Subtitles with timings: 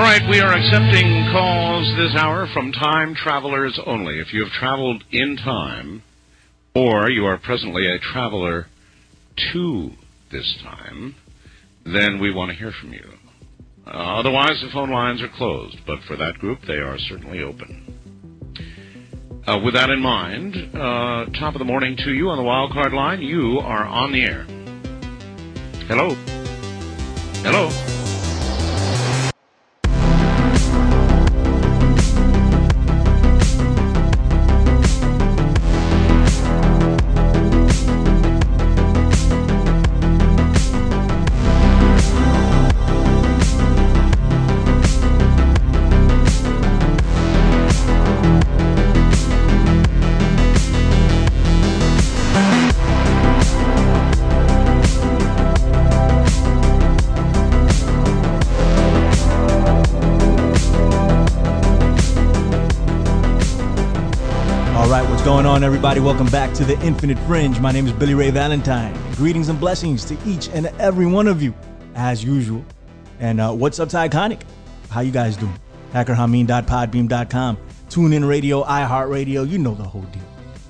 [0.00, 4.18] All right, we are accepting calls this hour from time travelers only.
[4.18, 6.02] If you have traveled in time,
[6.74, 8.68] or you are presently a traveler
[9.52, 9.90] to
[10.32, 11.16] this time,
[11.84, 13.04] then we want to hear from you.
[13.86, 17.94] Uh, otherwise, the phone lines are closed, but for that group, they are certainly open.
[19.46, 22.72] Uh, with that in mind, uh, top of the morning to you on the wild
[22.72, 23.20] card line.
[23.20, 24.44] You are on the air.
[25.88, 26.14] Hello.
[27.44, 27.99] Hello.
[65.60, 66.00] On, everybody?
[66.00, 67.60] Welcome back to the Infinite Fringe.
[67.60, 68.96] My name is Billy Ray Valentine.
[69.16, 71.52] Greetings and blessings to each and every one of you,
[71.94, 72.64] as usual.
[73.18, 74.40] And uh, what's up to Ickonic?
[74.88, 75.52] How you guys doing?
[75.92, 77.58] HackerHameen.podbean.com,
[77.90, 79.46] TuneIn Radio, iHeartRadio.
[79.46, 80.22] You know the whole deal.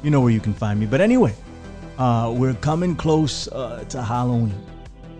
[0.02, 0.86] You know where you can find me.
[0.86, 1.36] But anyway,
[1.96, 4.60] uh, we're coming close uh, to Halloween.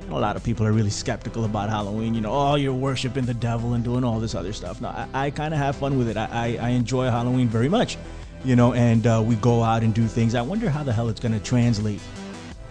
[0.08, 2.16] A lot of people are really skeptical about Halloween.
[2.16, 4.80] You know, oh, you're worshiping the devil and doing all this other stuff.
[4.80, 6.16] No, I, I kind of have fun with it.
[6.16, 7.98] I, I, I enjoy Halloween very much
[8.44, 10.34] you know, and uh, we go out and do things.
[10.34, 12.00] I wonder how the hell it's going to translate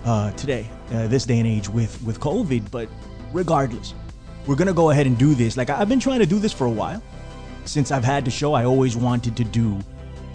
[0.06, 2.72] uh, today, uh, this day and age with with COVID.
[2.72, 2.90] But
[3.34, 3.94] regardless,
[4.48, 5.58] we're going to go ahead and do this.
[5.58, 7.02] Like I've been trying to do this for a while.
[7.66, 9.78] Since I've had the show, I always wanted to do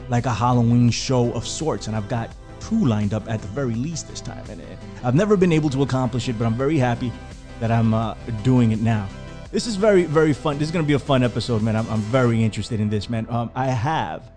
[0.09, 3.75] like a Halloween show of sorts, and I've got two lined up at the very
[3.75, 4.45] least this time.
[4.49, 4.65] And uh,
[5.03, 7.13] I've never been able to accomplish it, but I'm very happy
[7.61, 9.09] that I'm uh, doing it now.
[9.51, 10.59] This is very, very fun.
[10.59, 11.77] This is going to be a fun episode, man.
[11.77, 13.27] I'm, I'm very interested in this, man.
[13.31, 14.31] Um, I have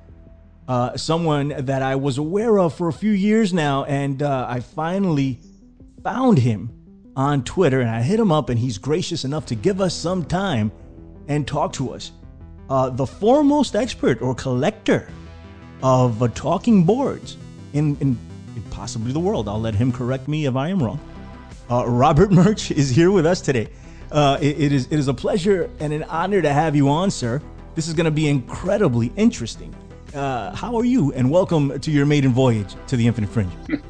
[0.67, 4.59] uh, someone that I was aware of for a few years now, and uh, I
[4.59, 5.39] finally
[6.03, 6.71] found him
[7.15, 10.25] on Twitter, and I hit him up, and he's gracious enough to give us some
[10.25, 10.71] time
[11.27, 12.11] and talk to us.
[12.69, 15.09] Uh, the foremost expert or collector
[15.81, 17.37] of uh, talking boards
[17.73, 18.17] in, in,
[18.55, 19.47] in, possibly the world.
[19.47, 20.99] I'll let him correct me if I am wrong.
[21.69, 23.69] Uh, Robert Murch is here with us today.
[24.11, 27.11] Uh, it, it is it is a pleasure and an honor to have you on,
[27.11, 27.41] sir.
[27.75, 29.75] This is going to be incredibly interesting.
[30.17, 31.13] Uh, how are you?
[31.13, 33.51] And welcome to your maiden voyage to the Infinite Fringe.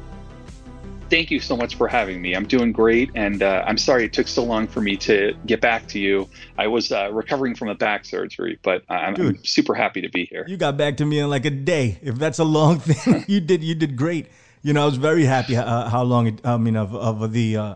[1.08, 2.34] Thank you so much for having me.
[2.34, 5.62] I'm doing great, and uh, I'm sorry it took so long for me to get
[5.62, 6.28] back to you.
[6.58, 10.26] I was uh, recovering from a back surgery, but I'm, I'm, super happy to be
[10.26, 10.44] here.
[10.46, 11.98] You got back to me in like a day.
[12.02, 14.28] If that's a long thing, you did you did great.
[14.60, 16.46] You know, I was very happy uh, how long it.
[16.46, 17.74] I mean, of of the uh,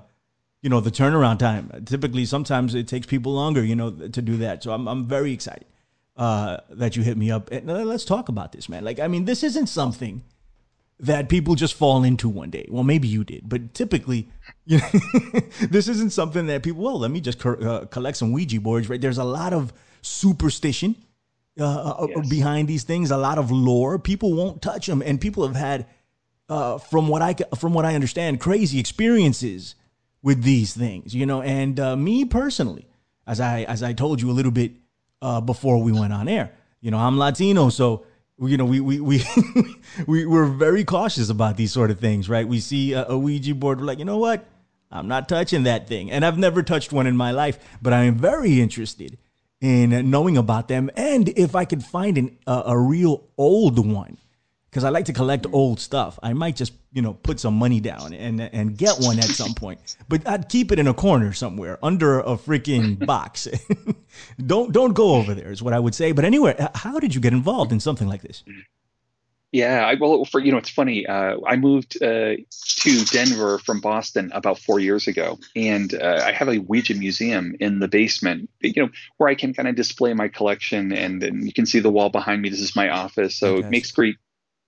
[0.60, 1.70] you know the turnaround time.
[1.86, 4.62] Typically, sometimes it takes people longer, you know, to do that.
[4.62, 5.64] So I'm I'm very excited
[6.16, 7.50] uh, that you hit me up.
[7.50, 8.84] And let's talk about this, man.
[8.84, 10.22] Like, I mean, this isn't something
[11.00, 12.66] that people just fall into one day.
[12.70, 14.28] Well, maybe you did, but typically,
[14.64, 14.88] you know,
[15.60, 16.82] this isn't something that people.
[16.82, 18.88] Well, let me just co- uh, collect some Ouija boards.
[18.88, 19.00] Right?
[19.00, 20.96] There's a lot of superstition
[21.58, 22.28] uh, uh, uh yes.
[22.28, 23.10] behind these things.
[23.10, 23.98] A lot of lore.
[23.98, 25.86] People won't touch them, and people have had,
[26.48, 29.74] uh, from what I from what I understand, crazy experiences
[30.22, 31.14] with these things.
[31.14, 32.86] You know, and uh, me personally,
[33.26, 34.72] as I as I told you a little bit
[35.22, 36.52] uh, before we went on air.
[36.80, 38.04] You know, I'm Latino, so
[38.40, 39.24] you know we we we
[40.06, 42.46] we we're very cautious about these sort of things, right?
[42.46, 44.44] We see a, Ouija board, we're like, you know what?
[44.90, 48.02] I'm not touching that thing, and I've never touched one in my life, but I
[48.02, 49.16] am very interested
[49.60, 54.18] in knowing about them, and if I could find an, a, a real old one
[54.72, 56.18] because I like to collect old stuff.
[56.22, 59.52] I might just, you know, put some money down and and get one at some
[59.52, 59.96] point.
[60.08, 63.46] But I'd keep it in a corner somewhere under a freaking box.
[64.46, 66.12] don't don't go over there is what I would say.
[66.12, 68.44] But anyway, how did you get involved in something like this?
[69.52, 71.06] Yeah, I, well, for you know, it's funny.
[71.06, 72.36] Uh, I moved uh,
[72.76, 77.54] to Denver from Boston about four years ago, and uh, I have a Ouija museum
[77.60, 78.48] in the basement.
[78.60, 81.80] You know, where I can kind of display my collection, and then you can see
[81.80, 82.48] the wall behind me.
[82.48, 84.16] This is my office, so it makes great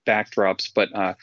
[0.05, 0.71] backdrops.
[0.75, 1.15] But uh,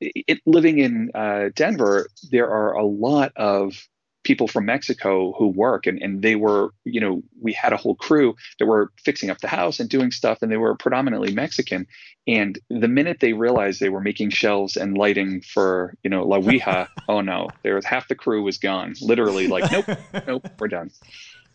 [0.00, 3.88] it, living in uh, Denver, there are a lot of
[4.22, 7.94] people from Mexico who work, and, and they were, you know, we had a whole
[7.94, 11.86] crew that were fixing up the house and doing stuff, and they were predominantly Mexican.
[12.26, 16.38] And the minute they realized they were making shelves and lighting for, you know, La
[16.38, 18.94] Ouija, oh no, there was half the crew was gone.
[19.00, 19.86] Literally, like, nope,
[20.26, 20.90] nope, we're done.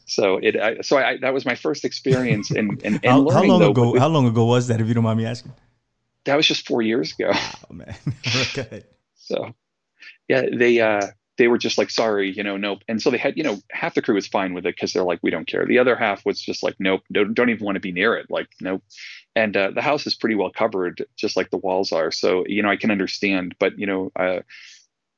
[0.08, 3.34] So it, I, so I, that was my first experience in, in, in how, learning.
[3.34, 4.00] How long though, ago?
[4.00, 4.82] How long ago was that?
[4.82, 5.54] If you don't mind me asking
[6.26, 7.32] that was just four years ago.
[7.34, 7.96] Oh man,
[8.42, 8.84] okay.
[9.16, 9.56] So,
[10.28, 11.08] yeah, they uh,
[11.38, 12.84] they were just like, sorry, you know, nope.
[12.88, 15.04] And so they had, you know, half the crew was fine with it because they're
[15.04, 15.66] like, we don't care.
[15.66, 18.28] The other half was just like, nope, don't, don't even want to be near it.
[18.30, 18.84] Like, nope.
[19.36, 22.12] And uh, the house is pretty well covered, just like the walls are.
[22.12, 24.42] So, you know, I can understand, but, you know, uh,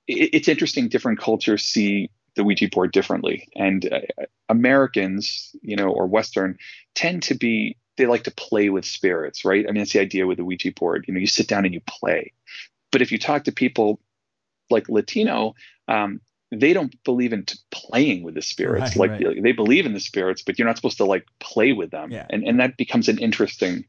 [0.07, 0.89] it, it's interesting.
[0.89, 3.49] Different cultures see the Ouija board differently.
[3.55, 6.57] And uh, Americans, you know, or Western
[6.95, 9.65] tend to be, they like to play with spirits, right?
[9.67, 11.05] I mean, that's the idea with the Ouija board.
[11.07, 12.31] You know, you sit down and you play.
[12.91, 13.99] But if you talk to people
[14.69, 15.55] like Latino,
[15.87, 16.21] um,
[16.51, 18.95] they don't believe in t- playing with the spirits.
[18.95, 19.43] Right, like right.
[19.43, 22.11] they believe in the spirits, but you're not supposed to like play with them.
[22.11, 22.25] Yeah.
[22.29, 23.83] And and that becomes an interesting,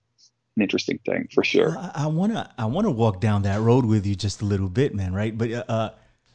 [0.57, 1.79] an interesting thing for sure.
[1.79, 4.95] I, I wanna I wanna walk down that road with you just a little bit,
[4.95, 5.13] man.
[5.13, 5.91] Right, but uh,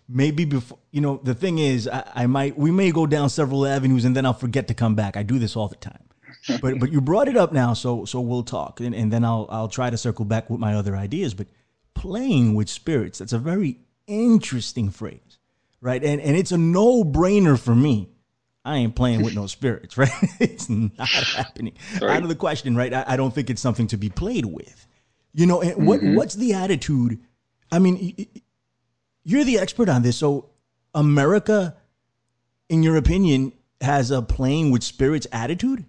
[0.08, 3.66] maybe before you know the thing is, I, I might we may go down several
[3.66, 5.18] avenues and then I'll forget to come back.
[5.18, 6.04] I do this all the time.
[6.62, 9.48] But but you brought it up now, so so we'll talk, and, and then I'll
[9.50, 11.34] I'll try to circle back with my other ideas.
[11.34, 11.48] But
[11.94, 15.38] playing with spirits, that's a very interesting phrase,
[15.82, 16.04] right?
[16.04, 18.10] And and it's a no brainer for me.
[18.66, 20.10] I ain't playing with no spirits, right?
[20.40, 21.74] it's not happening.
[22.02, 22.94] Out of the question, right?
[22.94, 24.88] I, I don't think it's something to be played with.
[25.34, 26.16] You know, and what mm-hmm.
[26.16, 27.20] what's the attitude?
[27.72, 28.28] I mean,
[29.24, 30.18] you're the expert on this.
[30.18, 30.50] So,
[30.94, 31.76] America,
[32.70, 35.86] in your opinion, has a playing with spirits attitude?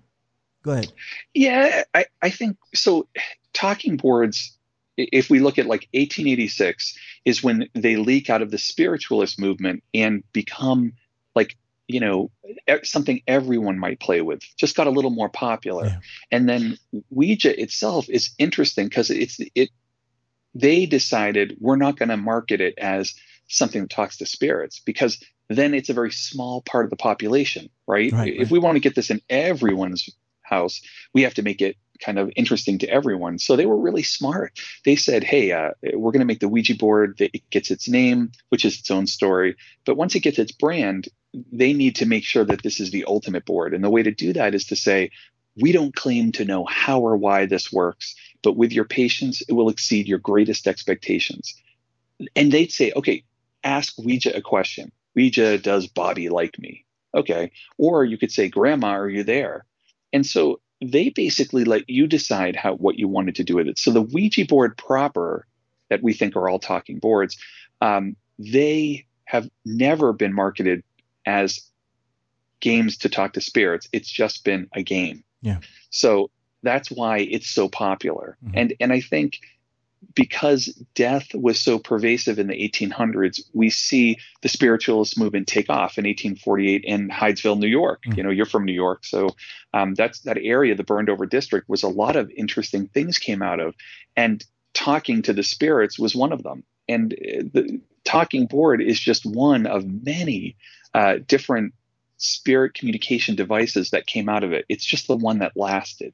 [0.64, 0.92] Go ahead.
[1.34, 3.06] Yeah, I, I think so.
[3.52, 4.56] Talking boards,
[4.96, 9.84] if we look at like 1886, is when they leak out of the spiritualist movement
[9.92, 10.94] and become
[11.34, 11.56] like,
[11.86, 12.30] you know,
[12.82, 15.86] something everyone might play with, just got a little more popular.
[15.86, 15.98] Yeah.
[16.30, 16.78] And then
[17.10, 19.68] Ouija itself is interesting because it's, it,
[20.54, 23.14] they decided we're not going to market it as
[23.48, 27.68] something that talks to spirits because then it's a very small part of the population,
[27.86, 28.10] right?
[28.12, 28.50] Right, if right.
[28.50, 30.08] we want to get this in everyone's
[30.54, 30.80] house,
[31.14, 33.38] we have to make it kind of interesting to everyone.
[33.38, 34.50] So they were really smart.
[34.84, 35.70] They said, "Hey, uh,
[36.00, 38.18] we're going to make the Ouija board that it gets its name,
[38.50, 39.50] which is its own story.
[39.86, 41.08] But once it gets its brand,
[41.52, 43.74] they need to make sure that this is the ultimate board.
[43.74, 45.10] And the way to do that is to say."
[45.56, 49.52] We don't claim to know how or why this works, but with your patience, it
[49.52, 51.54] will exceed your greatest expectations.
[52.34, 53.22] And they'd say, okay,
[53.62, 54.90] ask Ouija a question.
[55.14, 56.84] Ouija, does Bobby like me?
[57.14, 57.52] Okay.
[57.78, 59.64] Or you could say, Grandma, are you there?
[60.14, 63.78] And so they basically let you decide how what you wanted to do with it.
[63.78, 65.46] So the Ouija board proper
[65.90, 67.36] that we think are all talking boards,
[67.80, 70.82] um, they have never been marketed
[71.26, 71.60] as
[72.60, 73.88] games to talk to spirits.
[73.92, 75.24] It's just been a game.
[75.42, 75.58] Yeah.
[75.90, 76.30] So
[76.62, 78.38] that's why it's so popular.
[78.44, 78.52] Mhm.
[78.54, 79.40] And and I think
[80.14, 85.98] because death was so pervasive in the 1800s, we see the spiritualist movement take off
[85.98, 88.02] in 1848 in Hydesville, New York.
[88.06, 88.16] Mhm.
[88.16, 89.30] You know, you're from New York, so
[89.72, 93.42] um, that's that area, the burned over district, was a lot of interesting things came
[93.42, 93.74] out of,
[94.16, 96.64] and talking to the spirits was one of them.
[96.88, 100.56] And uh, the talking board is just one of many
[100.92, 101.72] uh, different
[102.18, 104.64] spirit communication devices that came out of it.
[104.68, 106.12] It's just the one that lasted.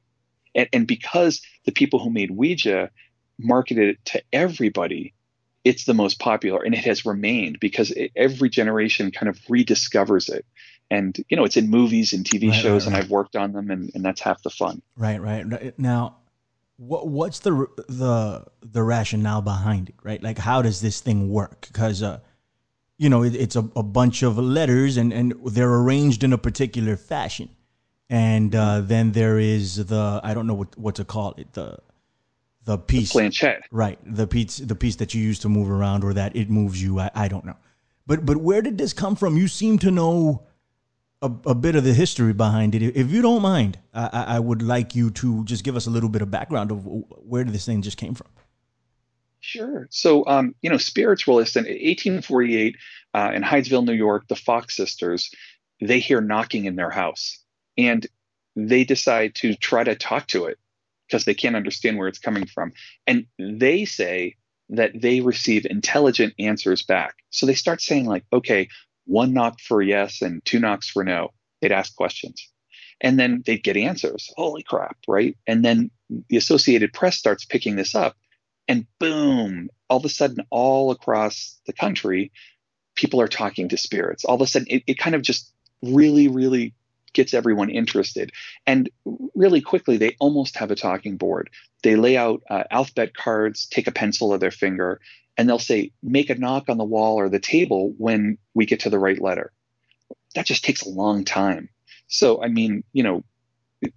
[0.55, 2.89] And, and because the people who made Ouija
[3.43, 5.13] marketed it to everybody,
[5.63, 10.29] it's the most popular and it has remained because it, every generation kind of rediscovers
[10.29, 10.45] it.
[10.89, 13.03] And, you know, it's in movies and TV Right, shows, right, and.
[13.03, 14.81] I've worked on them, and, and that's half the fun.
[14.97, 15.49] Right, right.
[15.49, 15.79] Right.
[15.79, 16.17] Now,
[16.81, 19.95] what what's the the the rationale behind it?
[20.03, 21.67] Right, like how does this thing work?
[21.67, 22.19] Because uh,
[22.97, 26.37] you know, it, it's a, a bunch of letters, and and they're arranged in a
[26.37, 27.49] particular fashion,
[28.09, 31.77] and uh, then there is the I don't know what what to call it the
[32.65, 33.63] the piece Planchette.
[33.71, 36.81] Right, the piece the piece that you use to move around, or that it moves
[36.81, 36.99] you.
[36.99, 37.57] I, I don't know,
[38.05, 39.37] but but where did this come from?
[39.37, 40.43] You seem to know
[41.21, 42.81] a, a bit of the history behind it.
[42.81, 45.89] If you don't mind, I, I I would like you to just give us a
[45.89, 48.27] little bit of background of where this thing just came from.
[49.41, 49.87] Sure.
[49.89, 52.77] So, um, you know, spiritualists in 1848
[53.15, 55.31] uh, in Hydesville, New York, the Fox sisters,
[55.81, 57.39] they hear knocking in their house
[57.75, 58.05] and
[58.55, 60.59] they decide to try to talk to it
[61.11, 62.71] because they can't understand where it's coming from.
[63.05, 64.35] And they say
[64.69, 67.15] that they receive intelligent answers back.
[67.29, 68.69] So they start saying, like, okay,
[69.05, 71.31] one knock for yes and two knocks for no.
[71.61, 72.49] They'd ask questions.
[73.01, 74.31] And then they'd get answers.
[74.37, 75.37] Holy crap, right?
[75.45, 75.91] And then
[76.29, 78.15] the Associated Press starts picking this up
[78.67, 82.31] and boom all of a sudden all across the country
[82.95, 85.51] people are talking to spirits all of a sudden it, it kind of just
[85.81, 86.73] really really
[87.13, 88.31] gets everyone interested.
[88.65, 88.89] And
[89.35, 91.49] really quickly they almost have a talking board.
[91.83, 94.99] They lay out uh, alphabet cards take a pencil or their finger
[95.37, 98.81] and they'll say make a knock on the wall or the table when we get
[98.81, 99.51] to the right letter.
[100.35, 101.69] That just takes a long time.
[102.07, 103.23] So i mean you know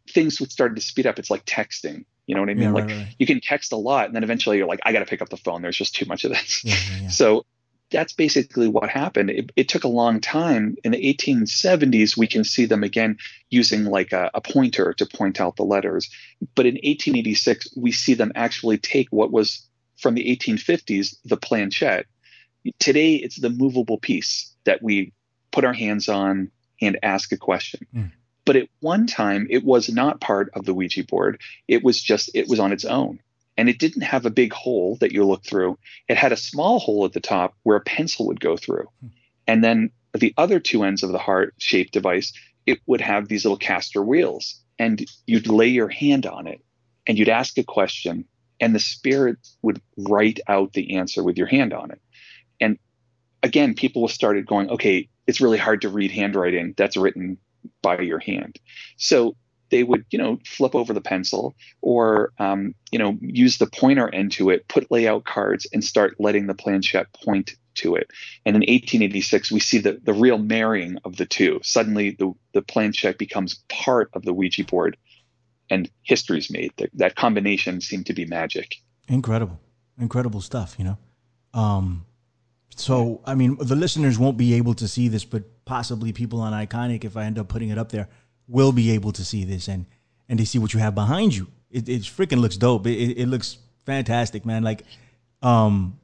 [0.09, 1.19] things would start to speed up.
[1.19, 2.05] It's like texting.
[2.27, 2.63] You know what i mean?
[2.63, 3.17] Yeah, like right, right.
[3.19, 5.29] you can text a lot and then eventually you're like i got to pick up
[5.29, 5.63] the phone.
[5.63, 6.65] There's just too much of this.
[6.65, 7.09] Yeah, yeah.
[7.09, 7.45] so
[7.91, 9.31] that's basically what happened.
[9.31, 10.77] It, it, took a long time.
[10.85, 13.19] In the 1870s, we can see them again
[13.51, 16.11] using like a, a, pointer to point out the letters.
[16.55, 22.07] But in 1886, we see them actually take what was from the 1850s, the planchette.
[22.79, 25.13] Today, it's the movable piece that we
[25.53, 26.51] put our hands on
[26.81, 27.87] and ask a question.
[27.95, 28.13] Mm.
[28.45, 31.41] But at one time, it was not part of the Ouija board.
[31.69, 33.21] It was just, it was on its own
[33.57, 35.79] and it didn't have a big hole that you look through.
[36.09, 38.89] It had a small hole at the top where a pencil would go through.
[39.01, 39.09] Hmm.
[39.47, 42.33] And then the other two ends of the heart shaped device,
[42.67, 44.61] it would have these little caster wheels.
[44.79, 46.61] And you'd lay your hand on it
[47.07, 48.25] and you'd ask a question,
[48.61, 52.01] and the spirit would write out the answer with your hand on it.
[52.61, 52.79] And
[53.43, 57.39] again, people started going, okay, it's really hard to read handwriting that's written
[57.83, 58.59] by your hand.
[58.97, 59.37] So
[59.71, 64.13] they would, you know, flip over the pencil or, um, you know, use the pointer
[64.13, 68.09] end to it, put layout cards, and start letting the planchette point to it.
[68.45, 71.61] And in 1886, we see the, the real marrying of the two.
[71.63, 74.97] Suddenly, the, the planchette becomes part of the Ouija board,
[75.71, 76.73] and history's made.
[76.77, 78.77] That, that combination seemed to be magic.
[79.09, 79.61] Incredible,
[79.99, 80.77] incredible stuff.
[80.79, 80.99] You know,
[81.61, 82.07] um,
[82.77, 86.53] so I mean, the listeners won't be able to see this, but possibly people on
[86.53, 88.09] Ickonic, if I end up putting it up there,
[88.49, 89.87] will be able to see this and
[90.29, 91.47] and they see what you have behind you.
[91.71, 92.87] It, it freaking looks dope.
[92.87, 94.63] It, it, it looks fantastic, man.
[94.63, 94.83] Like,
[95.43, 95.99] um,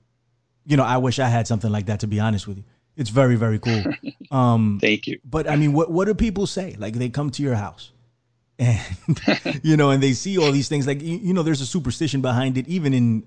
[0.66, 2.00] you know, I wish I had something like that.
[2.00, 2.64] To be honest with you,
[2.97, 3.82] it's very very cool.
[4.30, 5.18] Um, Thank you.
[5.25, 6.76] But I mean, what what do people say?
[6.78, 7.90] Like they come to your house.
[8.61, 8.78] And
[9.64, 10.87] you know, and they see all these things.
[10.87, 13.25] Like you, you know, there's a superstition behind it, even in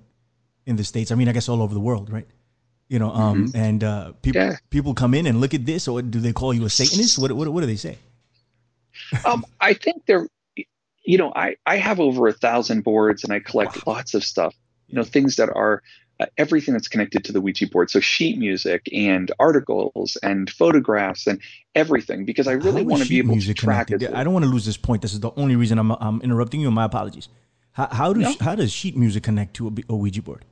[0.65, 1.11] in the states.
[1.11, 2.25] I mean, I guess all over the world, right?
[2.87, 3.57] You know, um, mm-hmm.
[3.57, 4.55] and uh, people yeah.
[4.69, 7.19] people come in and look at this, or do they call you a Satanist?
[7.19, 7.97] What what what do they say?
[9.25, 10.27] Um, I think there,
[11.05, 13.95] you know, I, I have over a thousand boards and I collect wow.
[13.95, 14.55] lots of stuff,
[14.87, 15.81] you know, things that are
[16.19, 17.89] uh, everything that's connected to the Ouija board.
[17.89, 21.39] So sheet music and articles and photographs and
[21.75, 24.03] everything, because I really want to be able to track it.
[24.13, 25.01] I don't want to lose this point.
[25.01, 26.69] This is the only reason I'm, I'm interrupting you.
[26.71, 27.29] My apologies.
[27.71, 28.35] How, how, do, no.
[28.39, 30.45] how does sheet music connect to a, a Ouija board?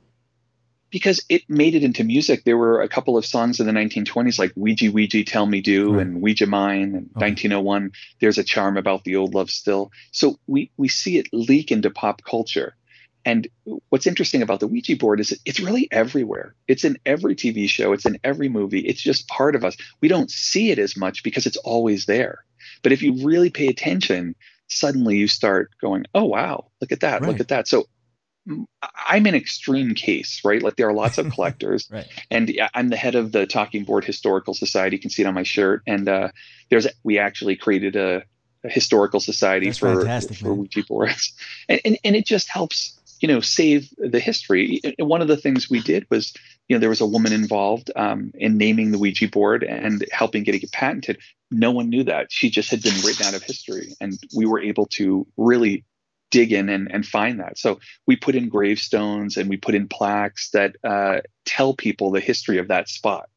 [0.92, 2.44] Because it made it into music.
[2.44, 5.94] There were a couple of songs in the 1920s like Ouija Ouija Tell Me Do
[5.94, 6.02] right.
[6.02, 9.90] and Ouija Mine and 1901 There's a Charm About the Old Love Still.
[10.12, 12.76] So we we see it leak into pop culture.
[13.24, 13.48] And
[13.88, 16.54] what's interesting about the Ouija board is it's really everywhere.
[16.68, 18.80] It's in every TV show, it's in every movie.
[18.80, 19.76] It's just part of us.
[20.00, 22.44] We don't see it as much because it's always there.
[22.82, 24.34] But if you really pay attention,
[24.68, 27.20] suddenly you start going, "Oh wow, look at that.
[27.20, 27.30] Right.
[27.30, 27.86] Look at that." So
[29.06, 30.62] I'm an extreme case, right?
[30.62, 32.06] Like there are lots of collectors, right.
[32.30, 34.96] and I'm the head of the Talking Board Historical Society.
[34.96, 35.82] You can see it on my shirt.
[35.86, 36.28] And uh,
[36.68, 38.24] there's we actually created a,
[38.64, 41.32] a historical society That's for for Ouija boards,
[41.68, 44.80] and, and and it just helps you know save the history.
[44.98, 46.34] And one of the things we did was
[46.68, 50.42] you know there was a woman involved um, in naming the Ouija board and helping
[50.42, 51.18] get it patented.
[51.52, 54.60] No one knew that she just had been written out of history, and we were
[54.60, 55.84] able to really
[56.32, 57.56] dig in and, and find that.
[57.58, 62.20] So we put in gravestones and we put in plaques that uh, tell people the
[62.20, 63.28] history of that spot.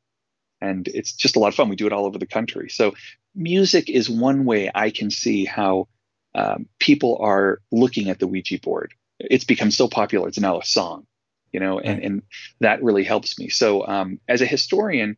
[0.62, 1.70] And it's just a lot of fun.
[1.70, 2.70] We do it all over the country.
[2.70, 2.96] So
[3.36, 5.90] music is one way I can see how
[6.34, 8.94] um, people are looking at the Ouija board.
[9.20, 10.28] It's become so popular.
[10.30, 11.06] It's now a song,
[11.52, 12.22] you know, and, and
[12.62, 13.50] that really helps me.
[13.50, 15.18] So um, as a historian,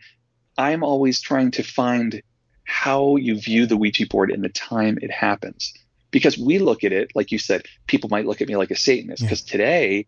[0.58, 2.22] I'm always trying to find
[2.64, 5.74] how you view the Ouija board in the time it happens
[6.18, 8.76] because we look at it like you said people might look at me like a
[8.76, 9.52] satanist because yeah.
[9.52, 10.08] today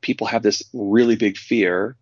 [0.00, 1.96] people have this really big fear.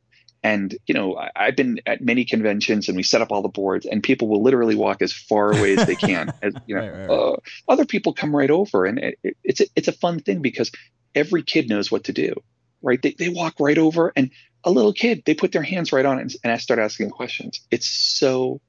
[0.44, 3.48] And you know I, have been at many conventions and we set up all the
[3.48, 6.80] boards and people will literally walk as far away as they can as you know
[6.80, 7.10] right, right, right.
[7.10, 7.36] Uh,
[7.68, 10.70] other people come right over and it, it, it's a, it's a fun thing because
[11.12, 12.34] every kid knows what to do
[12.82, 13.02] right?
[13.02, 14.30] They, they walk right over and
[14.62, 17.10] a little kid they put their hands right on it and, and I start asking
[17.10, 17.60] questions.
[17.72, 18.60] It's so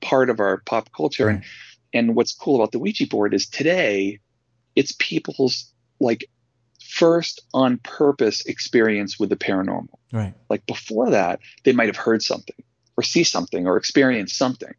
[0.00, 1.28] part of our pop culture.
[1.28, 1.44] And
[1.94, 4.20] and what's cool about the Ouija board is today
[4.76, 6.28] it's people's like
[6.80, 9.98] first on purpose experience with the paranormal.
[10.12, 10.34] Right.
[10.50, 12.56] Like before that, they might have heard something
[12.96, 14.74] or see something or experience something.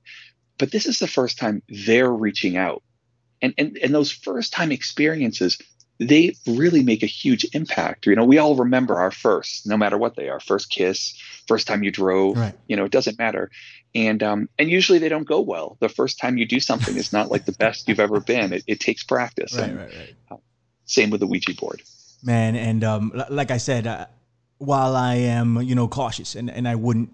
[0.57, 2.83] But this is the first time they're reaching out.
[3.41, 5.57] And and, and those first time experiences,
[6.07, 8.05] they really make a huge impact.
[8.05, 11.67] You know, we all remember our first, no matter what they are, first kiss, first
[11.67, 12.55] time you drove, right.
[12.67, 13.50] you know, it doesn't matter.
[13.95, 15.77] And um, and usually they don't go well.
[15.79, 18.53] The first time you do something is not like the best you've ever been.
[18.53, 19.55] It, it takes practice.
[19.55, 20.15] Right, and, right, right.
[20.31, 20.38] Uh,
[20.86, 21.81] same with the Ouija board.
[22.24, 24.05] Man, and um, like I said, uh,
[24.57, 27.12] while I am, you know, cautious and, and I wouldn't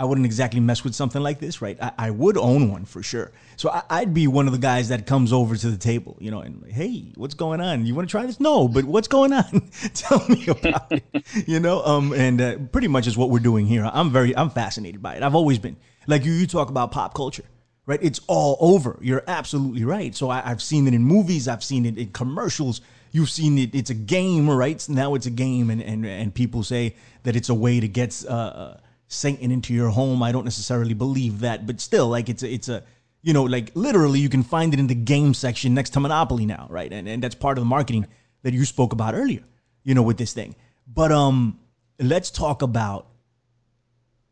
[0.00, 1.76] I wouldn't exactly mess with something like this, right?
[1.78, 3.32] I, I would own one for sure.
[3.58, 6.30] So I, would be one of the guys that comes over to the table, you
[6.30, 7.84] know, and hey, what's going on?
[7.84, 8.40] You want to try this?
[8.40, 9.68] No, but what's going on?
[9.94, 11.04] Tell me about it,
[11.46, 11.84] you know.
[11.84, 13.90] Um, and uh, pretty much is what we're doing here.
[13.92, 15.22] I'm very, I'm fascinated by it.
[15.22, 15.76] I've always been
[16.06, 16.32] like you.
[16.32, 17.44] You talk about pop culture,
[17.84, 18.00] right?
[18.00, 18.98] It's all over.
[19.02, 20.16] You're absolutely right.
[20.16, 21.46] So I, I've seen it in movies.
[21.46, 22.80] I've seen it in commercials.
[23.12, 23.74] You've seen it.
[23.74, 24.82] It's a game, right?
[24.88, 28.24] Now it's a game, and and and people say that it's a way to get.
[28.26, 28.76] Uh, uh
[29.12, 30.22] Satan into your home.
[30.22, 32.84] I don't necessarily believe that, but still, like it's a, it's a,
[33.22, 36.46] you know, like literally you can find it in the game section next to Monopoly
[36.46, 36.90] now, right?
[36.92, 38.06] And and that's part of the marketing
[38.44, 39.42] that you spoke about earlier,
[39.82, 40.54] you know, with this thing.
[40.86, 41.58] But um,
[41.98, 43.08] let's talk about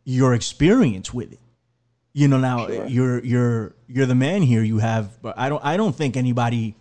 [0.04, 1.40] your experience with it.
[2.12, 2.86] You know, now sure.
[2.86, 4.62] you're you're you're the man here.
[4.62, 6.76] You have, but I don't I don't think anybody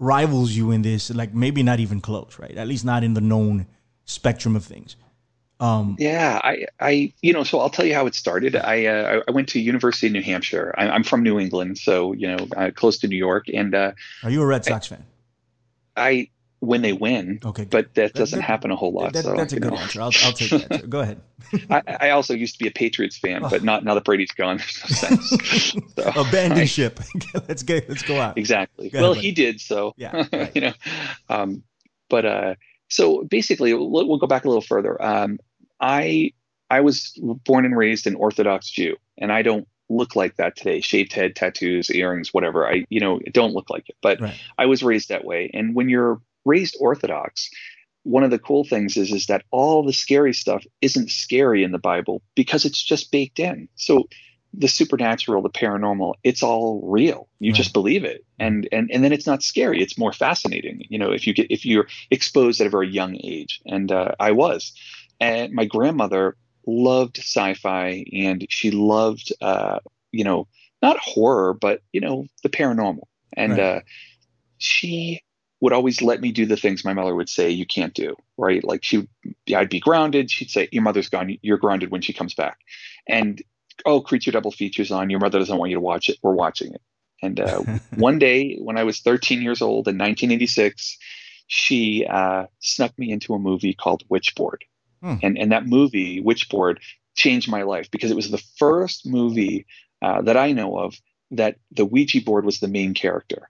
[0.00, 1.14] rivals you in this.
[1.14, 2.56] Like maybe not even close, right?
[2.56, 3.68] At least not in the known
[4.04, 4.96] spectrum of things.
[5.58, 8.56] Um, yeah, I, I, you know, so I'll tell you how it started.
[8.56, 10.74] I, uh, I went to University of New Hampshire.
[10.76, 13.46] I, am from New England, so you know, uh, close to New York.
[13.52, 15.04] And uh, are you a Red Sox I, fan?
[15.96, 16.28] I
[16.60, 19.12] when they win, okay, but that doesn't that, happen a whole lot.
[19.12, 19.78] That, so, that's a good know.
[19.78, 20.00] answer.
[20.00, 20.90] I'll, I'll take that.
[20.90, 21.20] Go ahead.
[21.70, 24.58] I, I, also used to be a Patriots fan, but not now that Brady's gone.
[24.58, 27.00] There's No so, Abandon I, ship.
[27.48, 27.80] let's go.
[27.88, 28.36] Let's go out.
[28.36, 28.90] Exactly.
[28.90, 29.60] Go well, ahead, he did.
[29.60, 30.50] So yeah, right.
[30.54, 30.72] you know,
[31.28, 31.62] um,
[32.08, 32.54] but uh,
[32.88, 35.00] so basically, we'll, we'll, go back a little further.
[35.02, 35.38] Um,
[35.80, 36.32] I
[36.70, 40.80] I was born and raised an Orthodox Jew, and I don't look like that today.
[40.80, 42.68] Shaved head, tattoos, earrings, whatever.
[42.68, 44.38] I you know don't look like it, but right.
[44.58, 45.50] I was raised that way.
[45.52, 47.50] And when you're raised Orthodox,
[48.02, 51.72] one of the cool things is is that all the scary stuff isn't scary in
[51.72, 53.68] the Bible because it's just baked in.
[53.76, 54.08] So
[54.58, 57.28] the supernatural, the paranormal, it's all real.
[57.40, 57.56] You right.
[57.56, 58.24] just believe it.
[58.38, 59.82] And and and then it's not scary.
[59.82, 60.84] It's more fascinating.
[60.88, 63.60] You know, if you get if you're exposed at a very young age.
[63.66, 64.72] And uh, I was.
[65.20, 69.78] And my grandmother loved sci-fi and she loved uh,
[70.16, 70.48] you know,
[70.82, 73.04] not horror, but you know, the paranormal.
[73.34, 73.60] And right.
[73.60, 73.80] uh,
[74.58, 75.22] she
[75.60, 78.62] would always let me do the things my mother would say you can't do, right?
[78.64, 79.08] Like she,
[79.54, 80.30] I'd be grounded.
[80.30, 81.36] She'd say, "Your mother's gone.
[81.42, 82.58] You're grounded when she comes back."
[83.08, 83.42] And
[83.84, 85.10] oh, creature double features on.
[85.10, 86.18] Your mother doesn't want you to watch it.
[86.22, 86.82] We're watching it.
[87.22, 87.62] And uh,
[87.96, 90.98] one day, when I was 13 years old in 1986,
[91.46, 94.62] she uh, snuck me into a movie called Witchboard.
[95.02, 95.14] Hmm.
[95.22, 96.78] And and that movie, Witchboard,
[97.14, 99.66] changed my life because it was the first movie
[100.02, 100.94] uh, that I know of
[101.32, 103.48] that the Ouija board was the main character,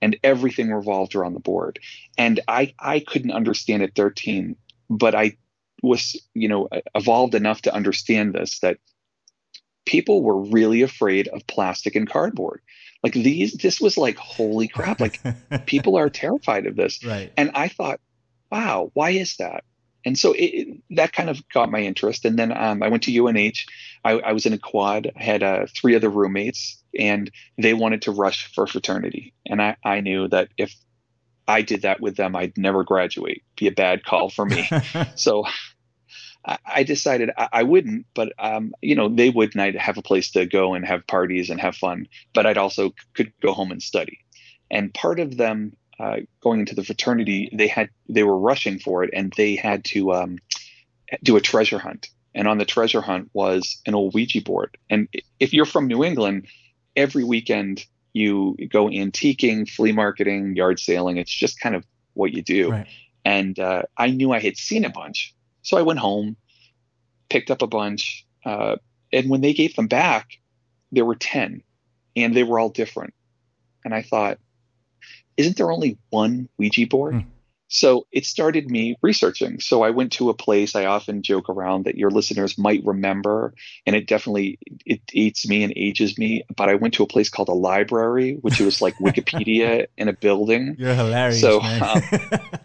[0.00, 1.78] and everything revolved around the board.
[2.16, 4.56] And I I couldn't understand at 13,
[4.88, 5.36] but I
[5.82, 8.78] was you know evolved enough to understand this that
[9.84, 12.60] people were really afraid of plastic and cardboard
[13.02, 15.20] like these this was like holy crap like
[15.66, 18.00] people are terrified of this right and i thought
[18.50, 19.64] wow why is that
[20.08, 22.24] and so it, that kind of got my interest.
[22.24, 23.66] And then um, I went to UNH.
[24.02, 25.12] I, I, was in a quad.
[25.14, 29.34] I had uh, three other roommates, and they wanted to rush for fraternity.
[29.44, 30.74] And I, I knew that if
[31.46, 33.42] I did that with them, I'd never graduate.
[33.58, 34.66] Be a bad call for me.
[35.14, 35.44] so
[36.42, 39.98] I, I decided I, I, wouldn't, but um, you know they would, and I'd have
[39.98, 42.08] a place to go and have parties and have fun.
[42.32, 44.20] But I'd also could go home and study.
[44.70, 49.04] And part of them uh, going into the fraternity, they had they were rushing for
[49.04, 50.38] it, and they had to um,
[51.22, 52.08] do a treasure hunt.
[52.34, 54.76] And on the treasure hunt was an old Ouija board.
[54.88, 55.08] And
[55.40, 56.46] if you're from New England,
[56.94, 61.16] every weekend you go antiquing, flea marketing, yard sailing.
[61.16, 61.84] It's just kind of
[62.14, 62.70] what you do.
[62.70, 62.86] Right.
[63.24, 66.36] And uh, I knew I had seen a bunch, so I went home,
[67.28, 68.76] picked up a bunch, uh,
[69.12, 70.28] and when they gave them back,
[70.92, 71.62] there were ten,
[72.16, 73.14] and they were all different.
[73.84, 74.38] And I thought,
[75.38, 77.14] isn't there only one Ouija board?
[77.14, 77.20] Hmm.
[77.68, 79.60] So it started me researching.
[79.60, 83.54] So I went to a place I often joke around that your listeners might remember,
[83.86, 86.42] and it definitely it eats me and ages me.
[86.56, 90.14] But I went to a place called a library, which was like Wikipedia in a
[90.14, 90.76] building.
[90.78, 91.40] You're hilarious.
[91.40, 92.02] So, um,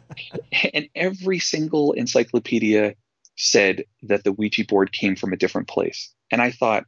[0.73, 2.95] and every single encyclopedia
[3.35, 6.13] said that the Ouija board came from a different place.
[6.31, 6.85] And I thought,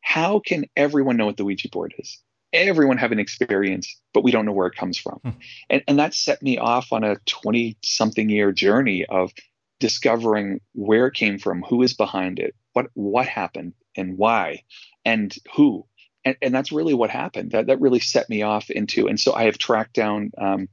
[0.00, 2.18] how can everyone know what the Ouija board is?
[2.52, 5.20] Everyone have an experience, but we don't know where it comes from.
[5.22, 5.30] Hmm.
[5.70, 9.32] And, and that set me off on a 20 something year journey of
[9.80, 14.62] discovering where it came from, who is behind it, what, what happened and why
[15.04, 15.86] and who.
[16.24, 17.52] And, and that's really what happened.
[17.52, 20.68] That, that really set me off into, and so I have tracked down, um,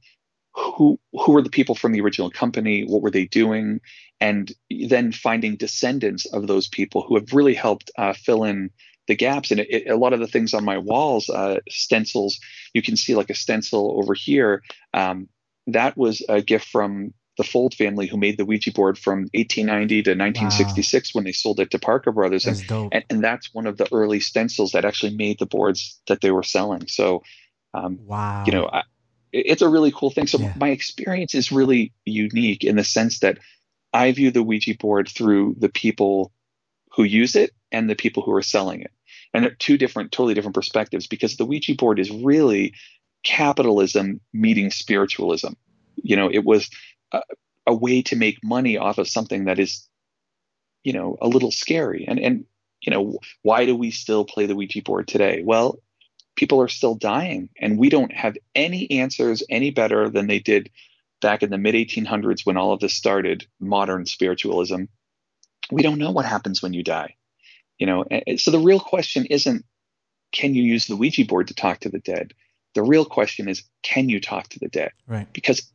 [0.54, 3.80] who who were the people from the original company what were they doing
[4.20, 4.52] and
[4.88, 8.70] then finding descendants of those people who have really helped uh, fill in
[9.06, 12.38] the gaps and it, it, a lot of the things on my walls uh, stencils
[12.72, 14.62] you can see like a stencil over here
[14.92, 15.28] um,
[15.66, 20.02] that was a gift from the Fuld family who made the Ouija board from 1890
[20.02, 21.18] to 1966 wow.
[21.18, 22.46] when they sold it to Parker Brothers.
[22.46, 26.20] And, and, and, that's one of the early stencils that actually made the boards that
[26.20, 26.86] they were selling.
[26.86, 27.24] So,
[27.72, 28.44] um, wow.
[28.46, 28.84] You know, I,
[29.32, 30.28] it's a really cool thing.
[30.28, 30.52] So yeah.
[30.56, 33.38] my experience is really unique in the sense that
[33.92, 36.32] I view the Ouija board through the people
[36.94, 38.92] who use it and the people who are selling it.
[39.32, 42.74] And they're two different, totally different perspectives because the Ouija board is really
[43.24, 45.54] capitalism meeting spiritualism.
[45.96, 46.70] You know, it was
[47.12, 47.20] a,
[47.66, 49.88] a way to make money off of something that is,
[50.84, 52.04] you know, a little scary.
[52.06, 52.44] And and
[52.80, 55.42] you know, why do we still play the Ouija board today?
[55.44, 55.78] Well,
[56.36, 60.70] people are still dying, and we don't have any answers any better than they did
[61.22, 63.46] back in the mid 1800s when all of this started.
[63.58, 64.84] Modern spiritualism.
[65.70, 67.16] We don't know what happens when you die.
[67.78, 68.04] You know,
[68.36, 69.64] so the real question isn't
[70.32, 72.34] can you use the Ouija board to talk to the dead?
[72.74, 74.90] The real question is can you talk to the dead?
[75.06, 75.32] Right.
[75.32, 75.70] Because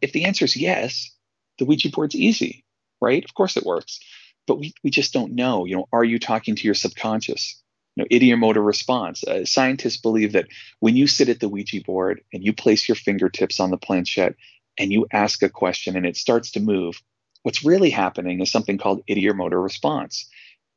[0.00, 1.10] if the answer is yes,
[1.58, 2.64] the Ouija board's easy,
[3.00, 3.24] right?
[3.24, 4.00] Of course it works.
[4.46, 5.66] But we, we just don't know.
[5.66, 7.62] You know, are you talking to your subconscious?
[7.96, 9.24] You know, ideomotor response.
[9.24, 10.46] Uh, scientists believe that
[10.80, 14.36] when you sit at the Ouija board and you place your fingertips on the planchette
[14.78, 17.02] and you ask a question and it starts to move,
[17.42, 20.28] what's really happening is something called ideomotor response.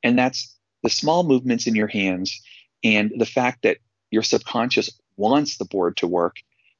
[0.04, 2.42] And that's the small movements in your hands
[2.84, 3.78] and the fact that
[4.10, 6.38] your subconscious wants the board to work,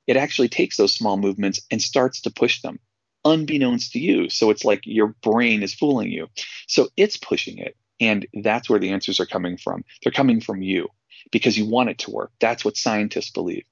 [0.08, 2.80] it actually takes those small movements and starts to push them
[3.24, 4.30] unbeknownst to you.
[4.30, 6.28] So it's like your brain is fooling you.
[6.68, 7.78] So it's pushing it.
[8.00, 9.84] And that's where the answers are coming from.
[10.02, 10.88] They're coming from you
[11.32, 12.32] because you want it to work.
[12.40, 13.64] That's what scientists believe.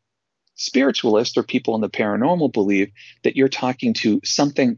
[0.54, 2.92] Spiritualists or people in the paranormal believe
[3.24, 4.78] that you're talking to something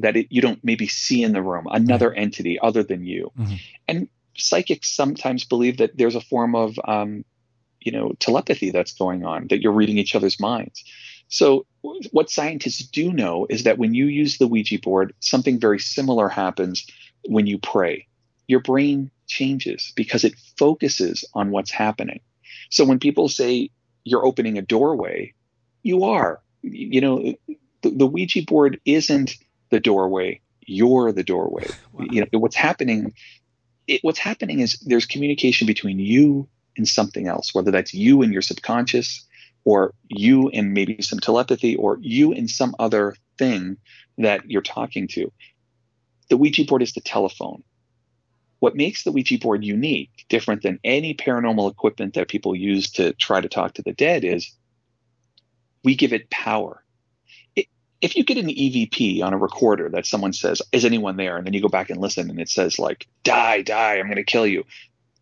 [0.00, 3.32] that it, you don't maybe see in the room, another entity other than you.
[3.38, 3.54] Mm-hmm.
[3.88, 7.24] And psychics sometimes believe that there's a form of um,
[7.80, 10.84] you know telepathy that's going on that you're reading each other's minds.
[11.28, 11.66] So
[12.10, 16.28] what scientists do know is that when you use the ouija board something very similar
[16.28, 16.86] happens
[17.26, 18.06] when you pray.
[18.48, 22.20] Your brain changes because it focuses on what's happening.
[22.70, 23.70] So when people say
[24.02, 25.34] you're opening a doorway
[25.82, 26.40] you are.
[26.62, 27.34] You know
[27.82, 29.36] the, the ouija board isn't
[29.70, 32.06] the doorway you're the doorway wow.
[32.10, 33.12] you know what's happening
[33.90, 38.32] it, what's happening is there's communication between you and something else, whether that's you and
[38.32, 39.26] your subconscious,
[39.64, 43.76] or you and maybe some telepathy, or you and some other thing
[44.18, 45.32] that you're talking to.
[46.28, 47.62] The Ouija board is the telephone.
[48.60, 53.12] What makes the Ouija board unique, different than any paranormal equipment that people use to
[53.14, 54.54] try to talk to the dead, is
[55.82, 56.84] we give it power
[58.00, 61.46] if you get an EVP on a recorder that someone says, "Is anyone there?" and
[61.46, 64.24] then you go back and listen, and it says like, "Die, die, I'm going to
[64.24, 64.64] kill you,"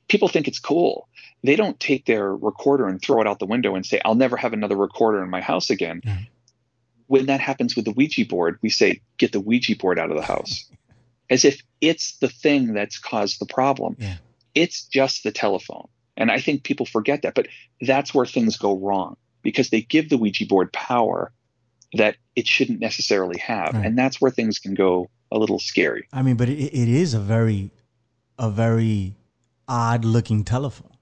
[0.08, 1.08] people think it's cool.
[1.42, 4.36] They don't take their recorder and throw it out the window and say, "I'll never
[4.36, 6.24] have another recorder in my house again." Mm-hmm.
[7.06, 10.16] When that happens with the Ouija board, we say, "Get the Ouija board out of
[10.16, 10.70] the house,"
[11.30, 13.96] as if it's the thing that's caused the problem.
[13.98, 14.16] Yeah.
[14.54, 17.34] It's just the telephone, and I think people forget that.
[17.34, 17.48] But
[17.80, 21.32] that's where things go wrong because they give the Ouija board power
[21.94, 23.86] that it shouldn't necessarily have, right.
[23.86, 26.06] and that's where things can go a little scary.
[26.12, 27.70] I mean, but it, it is a very,
[28.38, 29.14] a very
[29.66, 30.96] odd looking telephone,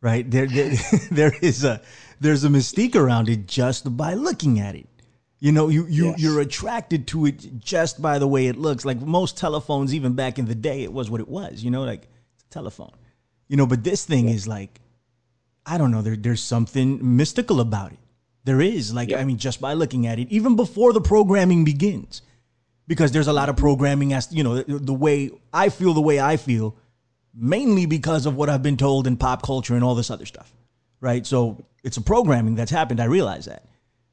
[0.00, 0.28] right?
[0.30, 0.72] There, there,
[1.10, 1.80] there is a
[2.20, 4.88] there's a mystique around it just by looking at it.
[5.40, 6.20] You know, you you yes.
[6.20, 8.84] you're attracted to it just by the way it looks.
[8.84, 11.64] Like most telephones, even back in the day, it was what it was.
[11.64, 12.92] You know, like it's a telephone.
[13.48, 14.34] You know, but this thing yeah.
[14.34, 14.80] is like,
[15.66, 16.00] I don't know.
[16.00, 17.98] There, there's something mystical about it.
[18.44, 19.18] There is, like, yeah.
[19.18, 22.22] I mean, just by looking at it, even before the programming begins,
[22.86, 26.00] because there's a lot of programming as you know the, the way I feel, the
[26.00, 26.76] way I feel,
[27.34, 30.52] mainly because of what I've been told in pop culture and all this other stuff,
[31.00, 31.26] right?
[31.26, 33.00] So it's a programming that's happened.
[33.00, 33.64] I realize that.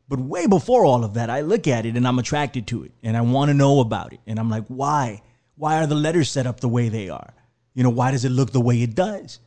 [0.07, 2.91] But way before all of that, I look at it and I'm attracted to it
[3.03, 4.19] and I want to know about it.
[4.25, 5.21] And I'm like, why?
[5.55, 7.33] Why are the letters set up the way they are?
[7.75, 9.39] You know, why does it look the way it does?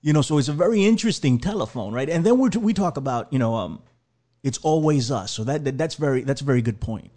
[0.00, 2.08] You know, so it's a very interesting telephone, right?
[2.08, 3.82] And then we we talk about, you know, um,
[4.42, 5.32] it's always us.
[5.32, 7.10] So that, that that's very that's a very good point.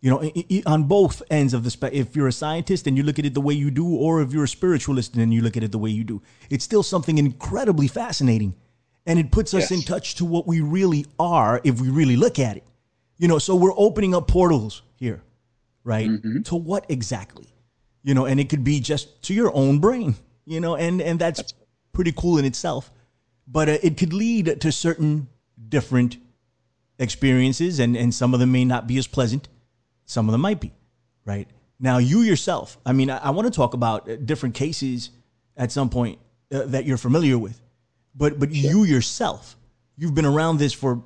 [0.00, 0.32] You know,
[0.66, 3.34] on both ends of the spectrum, if you're a scientist and you look at it
[3.34, 5.78] the way you do, or if you're a spiritualist and you look at it the
[5.78, 6.20] way you do,
[6.50, 8.54] it's still something incredibly fascinating,
[9.06, 9.72] and it puts us yes.
[9.72, 12.64] in touch to what we really are if we really look at it.
[13.18, 15.22] You know, so we're opening up portals here,
[15.84, 16.08] right?
[16.08, 16.42] Mm-hmm.
[16.42, 17.46] To what exactly?
[18.02, 20.16] You know, and it could be just to your own brain.
[20.44, 21.54] You know, and and that's, that's
[21.92, 22.90] pretty cool in itself,
[23.46, 25.28] but uh, it could lead to certain
[25.68, 26.16] different
[27.02, 29.48] experiences, and, and some of them may not be as pleasant.
[30.04, 30.72] Some of them might be,
[31.24, 31.48] right?
[31.78, 35.10] Now, you yourself, I mean, I, I want to talk about uh, different cases
[35.56, 36.18] at some point
[36.52, 37.60] uh, that you're familiar with,
[38.14, 38.70] but but sure.
[38.70, 39.56] you yourself,
[39.96, 41.02] you've been around this for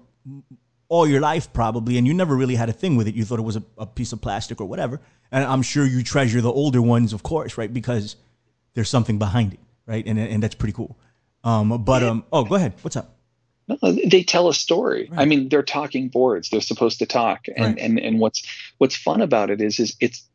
[0.88, 3.14] all your life probably, and you never really had a thing with it.
[3.14, 5.00] You thought it was a, a piece of plastic or whatever.
[5.32, 7.72] And I'm sure you treasure the older ones, of course, right?
[7.72, 8.16] Because
[8.74, 10.06] there's something behind it, right?
[10.06, 10.96] And and that's pretty cool.
[11.42, 12.74] Um, but um, oh, go ahead.
[12.82, 13.15] What's up?
[13.68, 15.08] No, they tell a story.
[15.10, 15.22] Right.
[15.22, 16.50] I mean, they're talking boards.
[16.50, 17.78] They're supposed to talk, and right.
[17.78, 18.46] and and what's
[18.78, 20.28] what's fun about it is is it's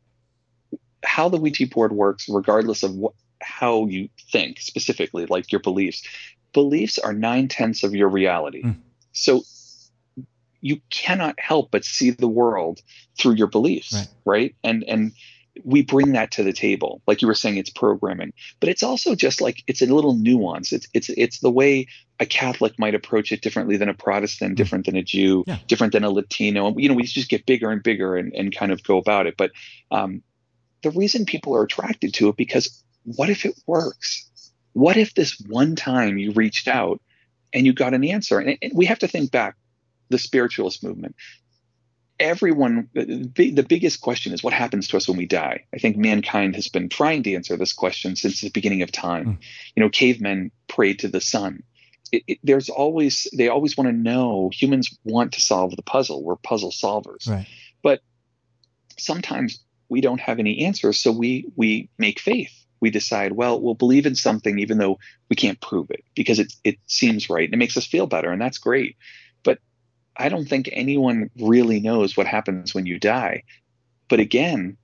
[1.04, 6.06] how the Ouija board works, regardless of what how you think specifically, like your beliefs.
[6.52, 8.62] Beliefs are nine tenths of your reality.
[8.62, 8.76] Mm.
[9.12, 9.42] So
[10.60, 12.80] you cannot help but see the world
[13.18, 14.08] through your beliefs, right?
[14.24, 14.54] right?
[14.62, 15.12] And and
[15.64, 17.02] we bring that to the table.
[17.06, 20.72] Like you were saying, it's programming, but it's also just like it's a little nuance.
[20.72, 21.88] It's it's it's the way
[22.18, 24.56] a Catholic might approach it differently than a Protestant, mm.
[24.56, 25.58] different than a Jew, yeah.
[25.66, 26.66] different than a Latino.
[26.66, 29.26] And You know, we just get bigger and bigger and, and kind of go about
[29.26, 29.36] it.
[29.36, 29.50] But
[29.90, 30.22] um,
[30.82, 34.30] the reason people are attracted to it because what if it works?
[34.72, 37.00] What if this one time you reached out
[37.52, 38.38] and you got an answer?
[38.38, 39.56] And, and we have to think back
[40.08, 41.16] the spiritualist movement.
[42.22, 45.64] Everyone, the biggest question is what happens to us when we die.
[45.74, 49.26] I think mankind has been trying to answer this question since the beginning of time.
[49.26, 49.38] Mm.
[49.74, 51.64] You know, cavemen prayed to the sun.
[52.12, 54.50] It, it, there's always they always want to know.
[54.52, 56.22] Humans want to solve the puzzle.
[56.22, 57.46] We're puzzle solvers, right.
[57.82, 58.00] but
[58.98, 63.74] sometimes we don't have any answers, so we we make faith we decide, well, we'll
[63.74, 64.98] believe in something even though
[65.30, 68.30] we can't prove it because it it seems right and it makes us feel better,
[68.30, 68.96] and that's great.
[70.16, 73.44] I don't think anyone really knows what happens when you die.
[74.08, 74.76] But again,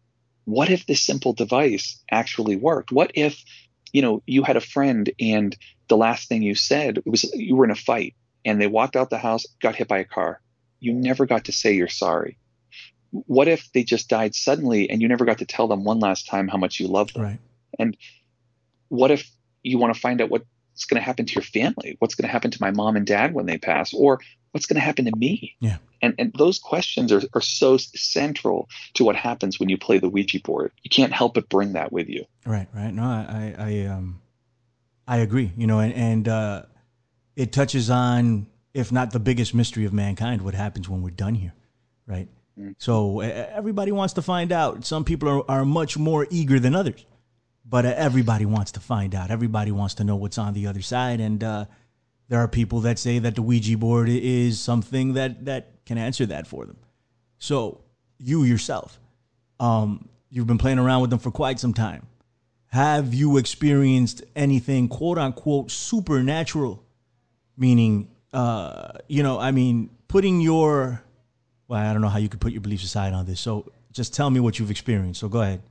[0.44, 2.90] what if this simple device actually worked?
[2.90, 3.42] What if,
[3.92, 5.56] you know, you had a friend and
[5.88, 8.14] the last thing you said was you were in a fight
[8.44, 10.40] and they walked out the house, got hit by a car.
[10.80, 12.38] You never got to say you're sorry.
[13.10, 16.26] What if they just died suddenly and you never got to tell them one last
[16.26, 17.22] time how much you love them?
[17.22, 17.38] Right.
[17.78, 17.96] And
[18.88, 19.30] what if
[19.62, 21.96] you want to find out what's going to happen to your family?
[21.98, 23.92] What's going to happen to my mom and dad when they pass?
[23.92, 24.20] Or
[24.52, 25.56] what's going to happen to me?
[25.60, 25.78] Yeah.
[26.00, 30.08] And, and those questions are, are so central to what happens when you play the
[30.08, 30.72] Ouija board.
[30.82, 32.24] You can't help but bring that with you.
[32.46, 32.92] Right, right.
[32.92, 34.20] No, I, I, um,
[35.06, 35.52] I agree.
[35.56, 36.62] You know, and, and uh,
[37.36, 41.34] it touches on, if not the biggest mystery of mankind, what happens when we're done
[41.34, 41.54] here,
[42.06, 42.28] right?
[42.58, 42.72] Mm-hmm.
[42.78, 44.84] So everybody wants to find out.
[44.84, 47.04] Some people are, are much more eager than others
[47.68, 49.30] but uh, everybody wants to find out.
[49.30, 51.66] Everybody wants to know what's on the other side, and uh,
[52.28, 56.26] there are people that say that the Ouija board is something that that can answer
[56.26, 56.76] that for them.
[57.38, 57.80] So
[58.18, 59.00] you yourself,
[59.60, 62.06] um, you've been playing around with them for quite some time.
[62.66, 66.84] Have you experienced anything quote unquote supernatural?
[67.56, 71.02] Meaning, uh, you know, I mean, putting your
[71.68, 73.40] well, I don't know how you could put your beliefs aside on this.
[73.40, 75.20] So just tell me what you've experienced.
[75.20, 75.62] So go ahead.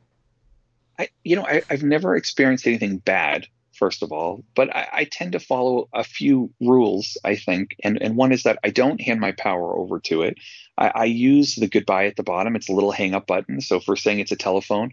[1.00, 5.04] I, you know, I, have never experienced anything bad, first of all, but I, I,
[5.06, 7.76] tend to follow a few rules, I think.
[7.84, 10.38] And, and one is that I don't hand my power over to it.
[10.78, 12.56] I, I use the goodbye at the bottom.
[12.56, 13.62] It's a little hang up button.
[13.62, 14.92] So for saying it's a telephone,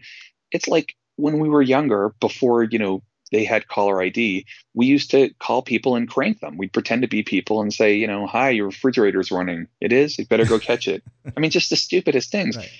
[0.51, 5.11] it's like when we were younger, before, you know, they had caller ID, we used
[5.11, 6.57] to call people and crank them.
[6.57, 9.67] We'd pretend to be people and say, you know, hi, your refrigerator's running.
[9.81, 10.19] It is.
[10.19, 11.03] You better go catch it.
[11.35, 12.55] I mean, just the stupidest things.
[12.55, 12.71] Right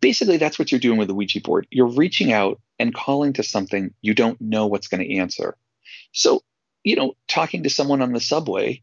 [0.00, 1.66] basically that's what you're doing with the Ouija board.
[1.70, 5.56] You're reaching out and calling to something you don't know what's going to answer.
[6.12, 6.42] So,
[6.84, 8.82] you know, talking to someone on the subway,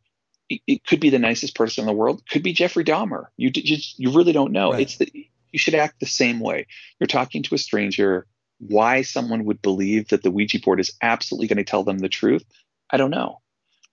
[0.49, 3.25] it, it, could be the nicest person in the world, could be Jeffrey Dahmer.
[3.37, 4.71] You just you really don't know.
[4.71, 4.81] Right.
[4.81, 5.11] It's the
[5.51, 6.67] you should act the same way.
[6.99, 8.27] You're talking to a stranger.
[8.59, 12.09] Why someone would believe that the Ouija board is absolutely going to tell them the
[12.09, 12.43] truth,
[12.89, 13.41] I don't know.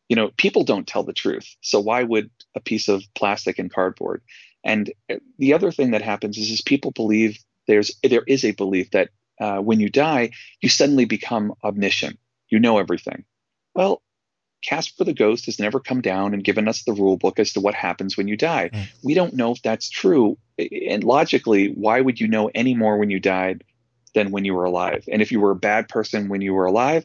[0.08, 1.56] You know, people don't tell the truth.
[1.60, 4.22] So why would a piece of plastic and cardboard?
[4.64, 4.92] And
[5.38, 9.10] the other thing that happens is, is people believe there's there is a belief that
[9.40, 12.18] uh, when you die, you suddenly become omniscient.
[12.48, 13.24] You know everything.
[13.74, 14.02] Well,
[14.62, 17.60] Casper the Ghost has never come down and given us the rule book as to
[17.60, 18.70] what happens when you die.
[18.72, 18.86] Mm.
[19.02, 20.38] We don't know if that's true.
[20.58, 23.64] And logically, why would you know any more when you died
[24.14, 25.04] than when you were alive?
[25.10, 27.04] And if you were a bad person when you were alive,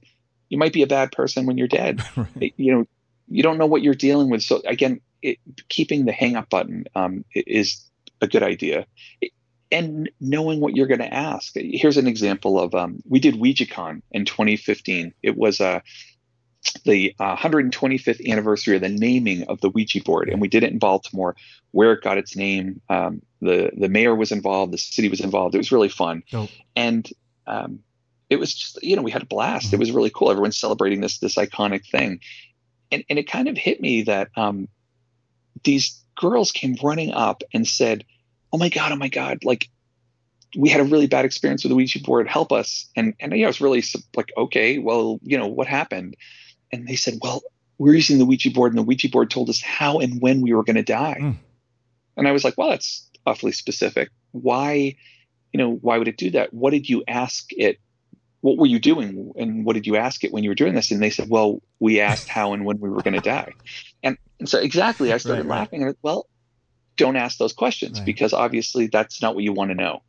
[0.50, 2.02] you might be a bad person when you're dead.
[2.16, 2.54] right.
[2.58, 2.86] You know,
[3.28, 4.44] you don't know what you're dealing with.
[4.44, 5.38] So again, it,
[5.70, 7.84] keeping the hang up button um, is
[8.22, 8.86] a good idea.
[9.72, 11.54] and knowing what you're going to ask.
[11.56, 15.14] Here's an example of um, we did OuijaCon in 2015.
[15.22, 15.82] It was uh,
[16.86, 20.72] the uh, 125th anniversary of the naming of the Ouija board, and we did it
[20.72, 21.36] in Baltimore,
[21.72, 22.82] where it got its name.
[22.90, 25.56] Um, the the mayor was involved, the city was involved.
[25.56, 26.48] It was really fun, oh.
[26.76, 27.08] and
[27.46, 27.80] um,
[28.30, 29.68] it was just you know we had a blast.
[29.68, 29.76] Mm-hmm.
[29.76, 30.32] It was really cool.
[30.32, 32.20] Everyone's celebrating this this iconic thing,
[32.92, 34.68] and and it kind of hit me that um,
[35.68, 38.06] these girls came running up and said,
[38.52, 39.70] "Oh my god, oh my god, like
[40.56, 42.28] we had a really bad experience with the Ouija board.
[42.28, 43.84] Help us!" And and yeah, I was really
[44.16, 46.16] like, "Okay, well, you know, what happened?"
[46.72, 47.44] And they said, "Well,
[47.78, 50.54] we're using the Ouija board, and the Ouija board told us how and when we
[50.54, 51.38] were going to die." Mm.
[52.18, 54.10] And I was like, well, that's awfully specific.
[54.32, 54.96] Why,
[55.54, 56.54] you know, why would it do that?
[56.54, 57.78] What did you ask it?
[58.42, 59.34] What were you doing?
[59.36, 60.92] And what did you ask it when you were doing this?
[60.92, 63.54] And they said, well, we asked how and when we were going to die.
[64.04, 65.84] And, and so exactly, I started right, laughing.
[65.84, 65.96] Right.
[66.02, 66.28] Well,
[66.98, 68.06] don't ask those questions right.
[68.06, 70.02] because obviously that's not what you want to know.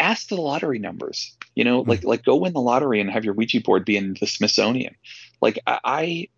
[0.00, 1.36] Ask the lottery numbers.
[1.54, 1.90] You know, mm-hmm.
[1.90, 4.96] like like go win the lottery and have your Ouija board be in the Smithsonian.
[5.40, 6.28] Like I, I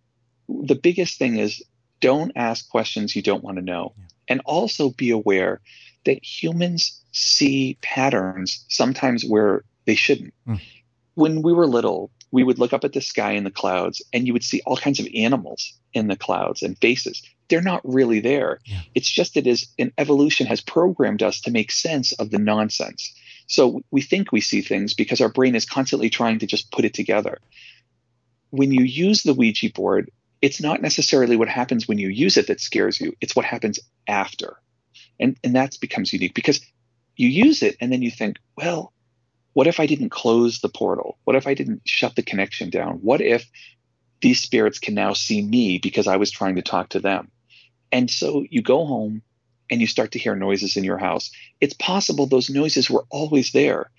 [0.47, 1.63] the biggest thing is
[2.01, 3.93] don't ask questions you don't want to know.
[3.97, 4.03] Yeah.
[4.27, 5.61] And also be aware
[6.05, 10.33] that humans see patterns sometimes where they shouldn't.
[10.47, 10.61] Mm.
[11.15, 14.27] When we were little, we would look up at the sky in the clouds and
[14.27, 17.23] you would see all kinds of animals in the clouds and faces.
[17.47, 18.59] They're not really there.
[18.65, 18.81] Yeah.
[18.93, 23.13] It's just that as an evolution has programmed us to make sense of the nonsense.
[23.47, 26.85] So we think we see things because our brain is constantly trying to just put
[26.85, 27.39] it together.
[28.49, 32.47] When you use the Ouija board, it's not necessarily what happens when you use it
[32.47, 33.13] that scares you.
[33.21, 34.57] It's what happens after.
[35.19, 36.59] And and that becomes unique because
[37.15, 38.91] you use it and then you think, well,
[39.55, 41.17] what if I didn't close the portal?
[41.23, 42.95] What if I didn't shut the connection down?
[42.95, 43.49] What if
[44.21, 47.31] these spirits can now see me because I was trying to talk to them?
[47.89, 49.21] And so you go home
[49.71, 51.31] and you start to hear noises in your house.
[51.61, 53.89] It's possible those noises were always there.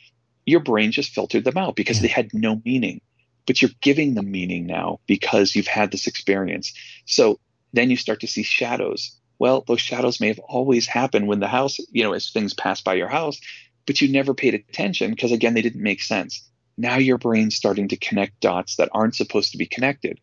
[0.45, 3.01] Your brain just filtered them out because they had no meaning,
[3.47, 6.75] but you're giving them meaning now because you've had this experience.
[7.07, 7.41] So
[7.73, 9.19] then you start to see shadows.
[9.39, 12.83] Well, those shadows may have always happened when the house, you know, as things pass
[12.83, 13.41] by your house,
[13.87, 16.49] but you never paid attention because, again, they didn't make sense.
[16.77, 20.21] Now your brain's starting to connect dots that aren't supposed to be connected.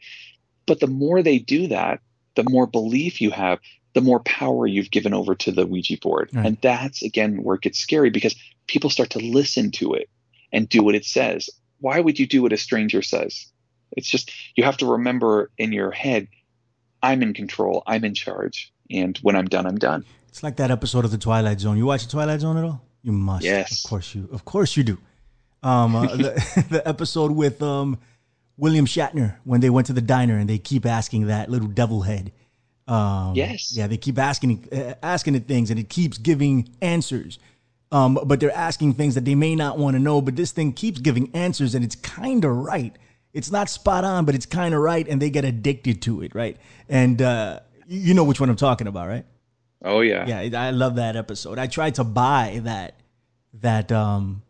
[0.66, 2.00] But the more they do that,
[2.36, 3.60] the more belief you have,
[3.94, 6.30] the more power you've given over to the Ouija board.
[6.34, 6.46] Right.
[6.46, 8.36] And that's again where it gets scary because
[8.68, 10.10] people start to listen to it
[10.52, 11.50] and do what it says.
[11.80, 13.48] Why would you do what a stranger says?
[13.92, 16.28] It's just you have to remember in your head,
[17.02, 20.06] I'm in control, I'm in charge, and when I'm done, I'm done.
[20.30, 21.78] It's like that episode of the Twilight Zone.
[21.78, 22.84] You watch the Twilight Zone at all?
[23.04, 23.44] You must.
[23.44, 23.84] Yes.
[23.84, 24.30] Of course you.
[24.32, 24.98] Of course you do.
[25.62, 28.00] Um, uh, the, the episode with um,
[28.58, 32.02] William Shatner when they went to the diner and they keep asking that little devil
[32.02, 32.32] head
[32.88, 33.76] um, yes.
[33.76, 37.40] Yeah, they keep asking uh, asking it things, and it keeps giving answers.
[37.92, 40.22] Um, but they're asking things that they may not want to know.
[40.22, 42.96] But this thing keeps giving answers, and it's kind of right.
[43.32, 46.36] It's not spot on, but it's kind of right, and they get addicted to it,
[46.36, 46.58] right?
[46.90, 49.26] And uh, you know which one I'm talking about, right?
[49.84, 50.62] Oh yeah, yeah.
[50.62, 51.60] I love that episode.
[51.60, 52.96] I tried to buy that
[53.62, 54.42] that um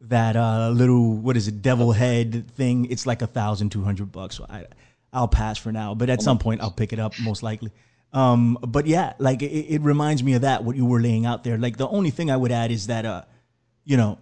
[0.00, 2.86] that uh little what is it devil head thing.
[2.86, 4.36] It's like a thousand two hundred bucks.
[4.36, 4.66] So I
[5.12, 5.94] I'll pass for now.
[5.94, 7.72] But at some point, I'll pick it up most likely.
[8.12, 11.44] Um, but yeah, like it, it, reminds me of that what you were laying out
[11.44, 11.58] there.
[11.58, 13.22] Like the only thing I would add is that, uh,
[13.84, 14.18] you know,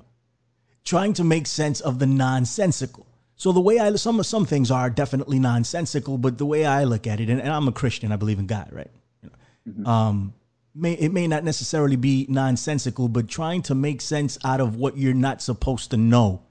[0.85, 3.07] trying to make sense of the nonsensical.
[3.37, 6.85] So the way I some of some things are definitely nonsensical, but the way I
[6.85, 8.91] look at it, and, and I'm a Christian, I believe in God, right?
[9.23, 9.87] You know, mm-hmm.
[9.87, 10.35] um,
[10.75, 14.97] may it may not necessarily be nonsensical, but trying to make sense out of what
[14.97, 16.43] you're not supposed to know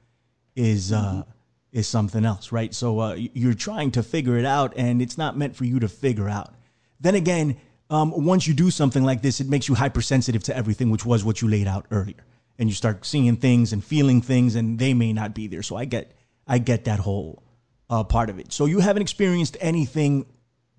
[0.55, 1.29] is uh, mm-hmm
[1.73, 2.73] is something else, right?
[2.73, 5.89] So uh, you're trying to figure it out, and it's not meant for you to
[5.89, 6.53] figure out.
[6.99, 7.57] Then again,
[7.89, 11.25] um, once you do something like this, it makes you hypersensitive to everything, which was
[11.25, 12.23] what you laid out earlier,
[12.59, 15.63] and you start seeing things and feeling things, and they may not be there.
[15.63, 16.15] So I get,
[16.47, 17.43] I get that whole
[17.89, 18.53] uh, part of it.
[18.53, 20.27] So you haven't experienced anything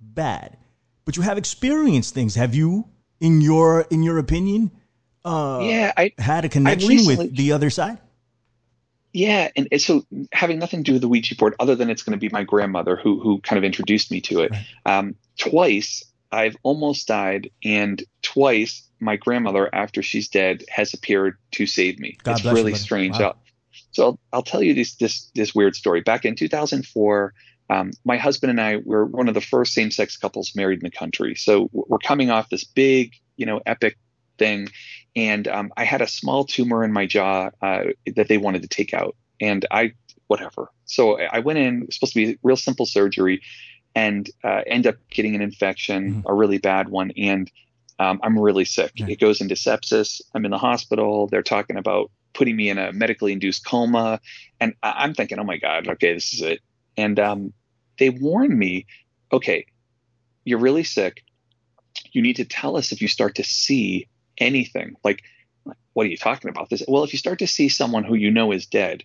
[0.01, 0.57] bad,
[1.05, 2.37] but you have experienced things.
[2.37, 2.89] Have you,
[3.21, 4.71] in your in your opinion,
[5.25, 7.99] uh, yeah, I had a connection recently, with the other side?
[9.13, 12.19] Yeah, and so having nothing to do with the Ouija board, other than it's going
[12.19, 14.51] to be my grandmother who who kind of introduced me to it.
[14.51, 14.67] Right.
[14.87, 21.67] Um, twice I've almost died, and twice my grandmother, after she's dead, has appeared to
[21.67, 22.19] save me.
[22.25, 23.19] God it's really you, strange.
[23.19, 23.37] Wow.
[23.93, 26.01] So I'll, I'll, tell you this this this weird story.
[26.01, 27.33] Back in 2004,
[27.75, 30.85] um, my husband and I were one of the first same sex couples married in
[30.85, 31.35] the country.
[31.35, 33.99] So we're coming off this big, you know, epic
[34.39, 34.69] thing,
[35.17, 37.85] and um, I had a small tumor in my jaw uh,
[38.17, 39.93] that they wanted to take out, and I
[40.29, 40.71] whatever.
[40.85, 41.83] So I went in.
[41.83, 43.43] It was supposed to be real simple surgery,
[43.95, 46.29] and uh, end up getting an infection, mm-hmm.
[46.31, 47.51] a really bad one, and
[47.99, 48.93] um, I'm really sick.
[48.97, 50.21] It goes into sepsis.
[50.35, 51.29] I'm in the hospital.
[51.29, 54.21] They're talking about putting me in a medically induced coma,
[54.61, 56.61] and I'm thinking, oh my god, okay, this is it.
[56.97, 57.53] And um,
[57.99, 58.87] they warn me,
[59.33, 59.67] okay,
[60.45, 61.23] you're really sick.
[62.13, 64.97] You need to tell us if you start to see anything.
[65.05, 65.23] Like,
[65.93, 66.71] what are you talking about?
[66.71, 66.83] This?
[66.87, 69.05] Well, if you start to see someone who you know is dead,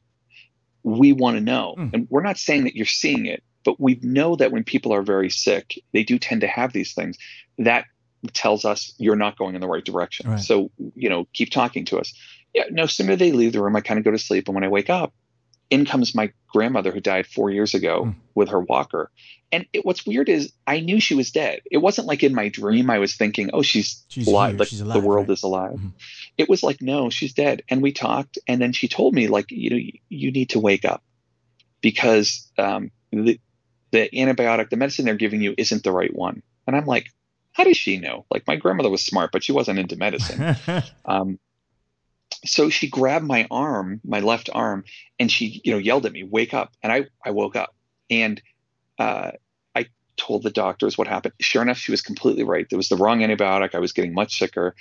[0.83, 1.75] we want to know.
[1.77, 1.93] Mm.
[1.93, 5.01] And we're not saying that you're seeing it, but we know that when people are
[5.01, 7.17] very sick, they do tend to have these things.
[7.57, 7.85] That
[8.33, 10.29] tells us you're not going in the right direction.
[10.29, 10.39] Right.
[10.39, 12.13] So, you know, keep talking to us.
[12.53, 14.47] Yeah, no sooner they leave the room, I kind of go to sleep.
[14.47, 15.13] And when I wake up,
[15.69, 18.15] in comes my grandmother who died four years ago mm.
[18.33, 19.11] with her walker.
[19.51, 21.61] And it, what's weird is I knew she was dead.
[21.69, 24.57] It wasn't like in my dream I was thinking, oh, she's, she's alive.
[24.57, 25.33] Like she's alive, the world right?
[25.33, 25.73] is alive.
[25.73, 25.89] Mm-hmm.
[26.37, 27.63] It was like, no, she's dead.
[27.69, 30.59] And we talked, and then she told me, like, you know, you, you need to
[30.59, 31.03] wake up
[31.81, 33.39] because um, the
[33.91, 36.43] the antibiotic, the medicine they're giving you, isn't the right one.
[36.67, 37.07] And I'm like,
[37.53, 38.25] how does she know?
[38.29, 40.55] Like my grandmother was smart, but she wasn't into medicine.
[41.05, 41.39] um,
[42.45, 44.83] so she grabbed my arm, my left arm,
[45.19, 47.75] and she, you know, yelled at me, "Wake up!" And I, I woke up,
[48.09, 48.41] and
[48.97, 49.31] uh,
[49.75, 49.87] I
[50.17, 51.33] told the doctors what happened.
[51.39, 52.69] Sure enough, she was completely right.
[52.69, 53.75] There was the wrong antibiotic.
[53.75, 54.75] I was getting much sicker.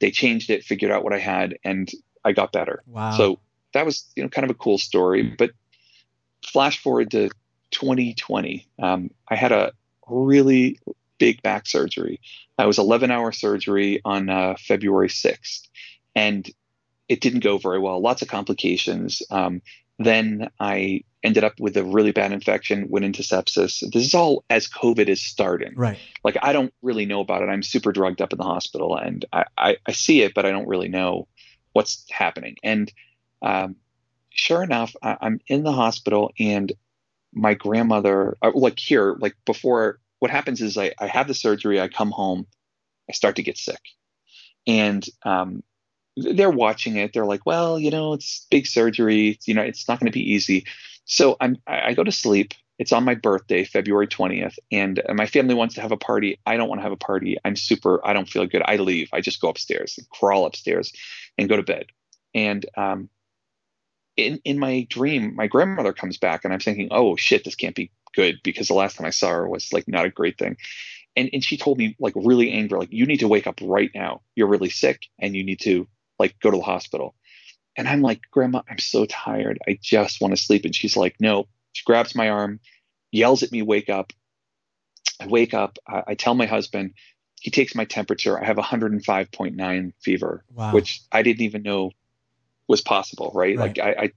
[0.00, 1.90] They changed it, figured out what I had, and
[2.24, 2.82] I got better.
[2.86, 3.12] Wow.
[3.12, 3.40] So
[3.72, 5.22] that was, you know, kind of a cool story.
[5.22, 5.50] But
[6.44, 7.30] flash forward to
[7.70, 9.72] 2020, um, I had a
[10.08, 10.78] really
[11.18, 12.20] big back surgery.
[12.58, 15.68] I was 11 hour surgery on uh, February 6th.
[16.14, 16.50] And
[17.10, 19.20] it didn't go very well, lots of complications.
[19.30, 19.62] Um,
[19.98, 23.80] then I ended up with a really bad infection, went into sepsis.
[23.92, 25.74] This is all as COVID is starting.
[25.74, 25.98] Right.
[26.22, 27.48] Like I don't really know about it.
[27.48, 30.52] I'm super drugged up in the hospital and I, I, I see it, but I
[30.52, 31.26] don't really know
[31.72, 32.56] what's happening.
[32.62, 32.90] And
[33.42, 33.74] um,
[34.30, 36.72] sure enough, I, am in the hospital and
[37.34, 41.80] my grandmother, uh, like here, like before, what happens is I, I have the surgery,
[41.80, 42.46] I come home,
[43.08, 43.80] I start to get sick.
[44.66, 45.64] And um,
[46.20, 47.12] they're watching it.
[47.12, 49.38] They're like, well, you know, it's big surgery.
[49.44, 50.66] You know, it's not going to be easy.
[51.04, 52.54] So I'm, I go to sleep.
[52.78, 56.40] It's on my birthday, February 20th, and my family wants to have a party.
[56.46, 57.36] I don't want to have a party.
[57.44, 58.62] I'm super, I don't feel good.
[58.64, 59.10] I leave.
[59.12, 60.90] I just go upstairs and crawl upstairs
[61.36, 61.86] and go to bed.
[62.34, 63.10] And um,
[64.16, 67.76] in, in my dream, my grandmother comes back, and I'm thinking, oh shit, this can't
[67.76, 70.56] be good because the last time I saw her was like not a great thing.
[71.16, 73.90] And, and she told me like really angry, like you need to wake up right
[73.94, 74.22] now.
[74.36, 75.88] You're really sick and you need to
[76.20, 77.16] like go to the hospital.
[77.76, 79.58] And I'm like, Grandma, I'm so tired.
[79.66, 80.64] I just want to sleep.
[80.64, 81.48] And she's like, No.
[81.72, 82.58] She grabs my arm,
[83.12, 84.12] yells at me, wake up.
[85.20, 85.78] I wake up.
[85.86, 86.94] I, I tell my husband,
[87.40, 88.40] he takes my temperature.
[88.40, 90.72] I have 105.9 fever, wow.
[90.72, 91.92] which I didn't even know
[92.68, 93.56] was possible, right?
[93.56, 93.76] right.
[93.76, 94.12] Like I, I,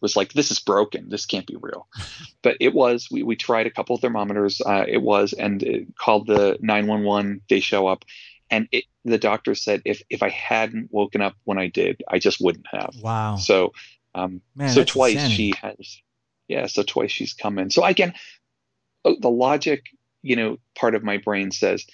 [0.00, 1.08] was like, this is broken.
[1.08, 1.88] This can't be real.
[2.42, 3.08] but it was.
[3.10, 4.60] We, we tried a couple of thermometers.
[4.64, 7.42] Uh, it was, and it called the 911.
[7.48, 8.04] They show up,
[8.50, 12.18] and it, the doctor said if if I hadn't woken up when I did, I
[12.18, 12.94] just wouldn't have.
[13.02, 13.36] Wow.
[13.36, 13.72] So,
[14.14, 15.34] um, Man, so twice insanity.
[15.34, 16.02] she has,
[16.48, 16.66] yeah.
[16.66, 17.70] So twice she's come in.
[17.70, 18.14] So again,
[19.04, 19.84] uh, the logic,
[20.22, 21.86] you know, part of my brain says,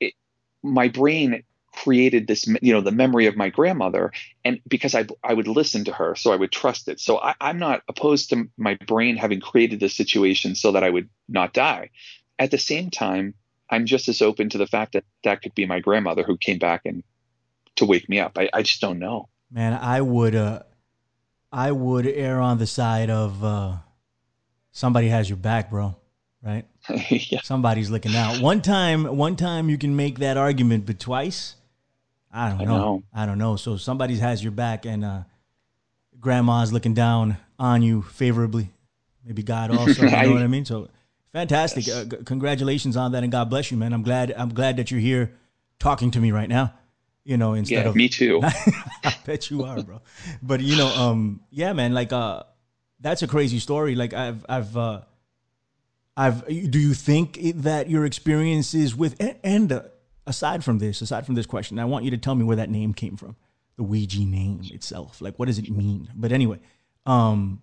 [0.00, 0.14] it,
[0.62, 4.12] my brain created this, you know, the memory of my grandmother,
[4.44, 7.00] and because I I would listen to her, so I would trust it.
[7.00, 10.90] So I, I'm not opposed to my brain having created this situation so that I
[10.90, 11.90] would not die.
[12.38, 13.34] At the same time,
[13.70, 16.58] I'm just as open to the fact that that could be my grandmother who came
[16.58, 17.02] back and
[17.76, 18.38] to wake me up.
[18.38, 19.28] I, I just don't know.
[19.50, 20.62] Man, I would uh
[21.52, 23.76] I would err on the side of uh
[24.72, 25.96] somebody has your back, bro.
[26.42, 26.66] Right?
[27.08, 27.40] yeah.
[27.42, 28.40] Somebody's looking out.
[28.40, 31.56] One time, one time you can make that argument, but twice,
[32.30, 32.76] I don't I know.
[32.76, 33.02] know.
[33.14, 33.56] I don't know.
[33.56, 35.22] So somebody has your back, and uh,
[36.20, 38.70] grandma's looking down on you favorably.
[39.24, 40.02] Maybe God also.
[40.02, 40.66] You know I, what I mean?
[40.66, 40.88] So
[41.34, 41.88] Fantastic.
[41.88, 41.96] Yes.
[41.96, 43.92] Uh, g- congratulations on that, and God bless you, man.
[43.92, 44.32] I'm glad.
[44.34, 45.34] I'm glad that you're here
[45.80, 46.72] talking to me right now.
[47.24, 48.40] You know, instead yeah, of me too.
[49.04, 50.00] I bet you are, bro.
[50.42, 51.92] But you know, um, yeah, man.
[51.92, 52.44] Like, uh,
[53.00, 53.96] that's a crazy story.
[53.96, 55.00] Like, I've, I've, uh,
[56.16, 56.46] I've.
[56.46, 59.82] Do you think that your experiences with and, and uh,
[60.28, 62.70] aside from this, aside from this question, I want you to tell me where that
[62.70, 63.34] name came from,
[63.76, 65.20] the Ouija name itself.
[65.20, 66.10] Like, what does it mean?
[66.14, 66.60] But anyway,
[67.06, 67.60] um,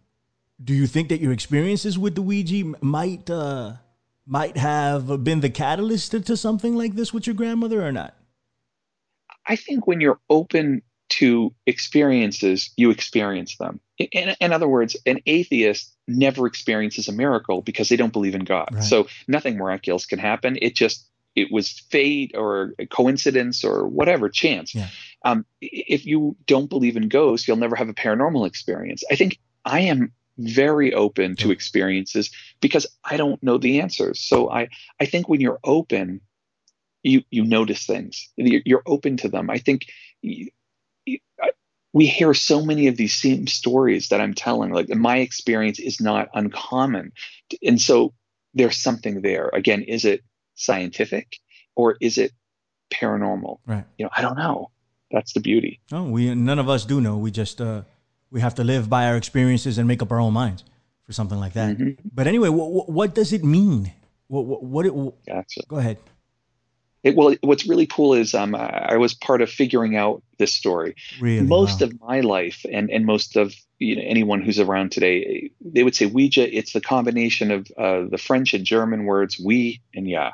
[0.63, 3.73] do you think that your experiences with the Ouija might uh,
[4.25, 8.15] might have been the catalyst to, to something like this with your grandmother or not?
[9.47, 13.79] I think when you're open to experiences, you experience them.
[13.97, 18.45] In, in, other words, an atheist never experiences a miracle because they don't believe in
[18.45, 18.69] God.
[18.71, 18.83] Right.
[18.83, 20.57] So nothing miraculous can happen.
[20.61, 21.05] It just
[21.35, 24.75] it was fate or coincidence or whatever chance.
[24.75, 24.87] Yeah.
[25.23, 29.03] Um, if you don't believe in ghosts, you'll never have a paranormal experience.
[29.11, 34.19] I think I am very open to experiences because I don't know the answers.
[34.19, 34.69] So I,
[34.99, 36.21] I think when you're open,
[37.03, 38.29] you you notice things.
[38.35, 39.49] You're, open to them.
[39.49, 39.87] I think
[40.21, 40.49] you,
[41.05, 41.19] you,
[41.93, 44.71] we hear so many of these same stories that I'm telling.
[44.71, 47.11] Like my experience is not uncommon,
[47.63, 48.13] and so
[48.53, 49.49] there's something there.
[49.51, 50.21] Again, is it
[50.55, 51.37] scientific
[51.75, 52.31] or is it
[52.93, 53.57] paranormal?
[53.65, 53.85] Right.
[53.97, 54.69] You know, I don't know.
[55.11, 55.81] That's the beauty.
[55.91, 57.17] Oh, we none of us do know.
[57.17, 57.81] We just uh
[58.31, 60.63] we have to live by our experiences and make up our own minds
[61.03, 61.77] for something like that.
[61.77, 62.07] Mm-hmm.
[62.13, 63.91] But anyway, what, what, does it mean?
[64.27, 64.93] What what, what it,
[65.27, 65.61] gotcha.
[65.67, 65.97] Go ahead.
[67.03, 70.95] It, well, what's really cool is um, I was part of figuring out this story.
[71.19, 71.41] Really?
[71.45, 71.87] most Wow.
[71.87, 75.95] of my life, and and most of you know, anyone who's around today, they would
[75.95, 76.55] say Ouija.
[76.55, 80.31] It's the combination of uh, the French and German words "we" and "ja."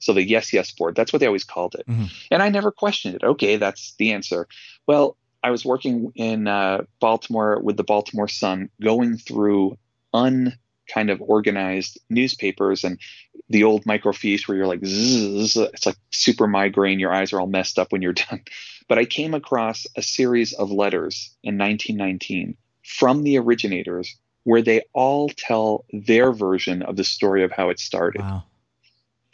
[0.00, 0.96] So the yes, yes board.
[0.96, 1.86] That's what they always called it.
[1.86, 2.10] Mhm.
[2.32, 3.22] And I never questioned it.
[3.22, 4.48] Okay, that's the answer.
[4.88, 9.76] Well, I was working in uh, Baltimore with the Baltimore Sun, going through
[10.14, 10.56] un
[10.92, 12.98] kind of organized newspapers and
[13.48, 16.98] the old microfiche where you're like, zzz, it's like super migraine.
[16.98, 18.42] Your eyes are all messed up when you're done.
[18.88, 24.82] But I came across a series of letters in 1919 from the originators where they
[24.92, 28.20] all tell their version of the story of how it started.
[28.20, 28.44] Wow.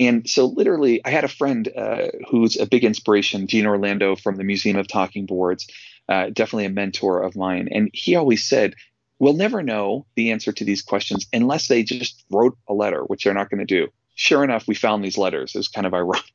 [0.00, 4.36] And so, literally, I had a friend uh, who's a big inspiration, Gene Orlando from
[4.36, 5.66] the Museum of Talking Boards,
[6.08, 7.68] uh, definitely a mentor of mine.
[7.70, 8.74] And he always said,
[9.20, 13.24] We'll never know the answer to these questions unless they just wrote a letter, which
[13.24, 13.88] they're not going to do.
[14.14, 15.54] Sure enough, we found these letters.
[15.54, 16.24] It was kind of ironic.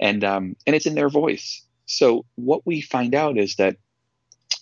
[0.00, 1.60] And, um, and it's in their voice.
[1.86, 3.78] So, what we find out is that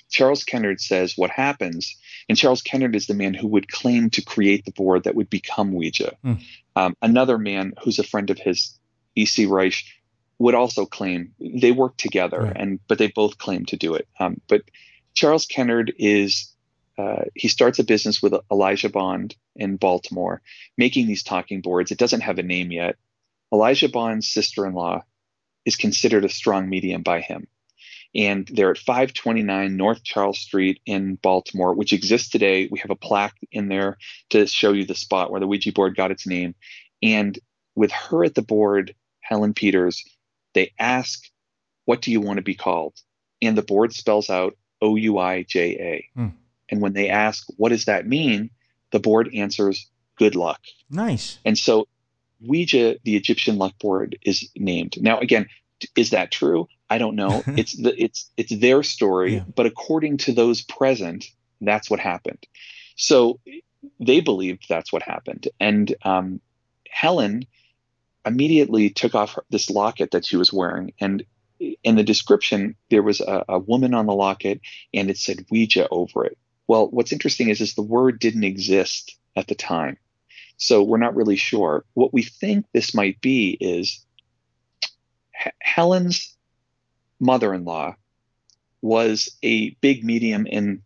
[0.08, 1.94] Charles Kennard says what happens,
[2.26, 5.28] and Charles Kennard is the man who would claim to create the board that would
[5.28, 6.16] become Ouija.
[6.74, 8.78] Um, another man who's a friend of his,
[9.14, 9.44] E.C.
[9.44, 9.84] Reiche,
[10.38, 12.56] would also claim they work together, Right.
[12.56, 14.06] and but they both claim to do it.
[14.20, 14.62] Um, but
[15.14, 16.52] Charles Kennard is
[16.98, 20.40] uh, he starts a business with Elijah Bond in Baltimore,
[20.78, 21.90] making these talking boards.
[21.90, 22.96] It doesn't have a name yet.
[23.52, 25.02] Elijah Bond's sister-in-law
[25.64, 27.48] is considered a strong medium by him
[28.16, 32.66] and they're at 529 North Charles Street in Baltimore, which exists today.
[32.70, 33.98] We have a plaque in there
[34.30, 36.54] to show you the spot where the Ouija board got its name.
[37.02, 37.38] And
[37.74, 40.02] with her at the board, Helen Peters,
[40.56, 41.22] they ask,
[41.84, 42.94] What do you want to be called?
[43.40, 46.08] And the board spells out O U I J A.
[46.20, 46.28] Hmm.
[46.68, 48.50] And when they ask, What does that mean?
[48.92, 49.88] the board answers,
[50.18, 50.60] Good luck.
[50.90, 51.38] Nice.
[51.44, 51.86] And so
[52.40, 55.00] Ouija, the Egyptian luck board, is named.
[55.00, 55.48] Now, again,
[55.96, 56.68] is that true?
[56.88, 57.42] I don't know.
[57.60, 59.44] it's the it's it's their story, Yeah.
[59.54, 61.26] but according to those present,
[61.60, 62.46] that's what happened.
[62.96, 63.40] So
[64.00, 66.40] they believed that's what happened, and um,
[66.88, 67.46] Helen
[68.26, 71.24] immediately took off this locket that she was wearing, and
[71.82, 74.60] in the description there was a, a woman on the locket,
[74.92, 76.36] and it said Ouija over it.
[76.68, 79.96] Well, what's interesting is is the word didn't exist at the time.
[80.56, 81.84] So we're not really sure.
[81.94, 84.04] What we think this might be is
[85.44, 86.36] H- Helen's
[87.20, 87.94] mother-in-law
[88.82, 90.82] was a big medium in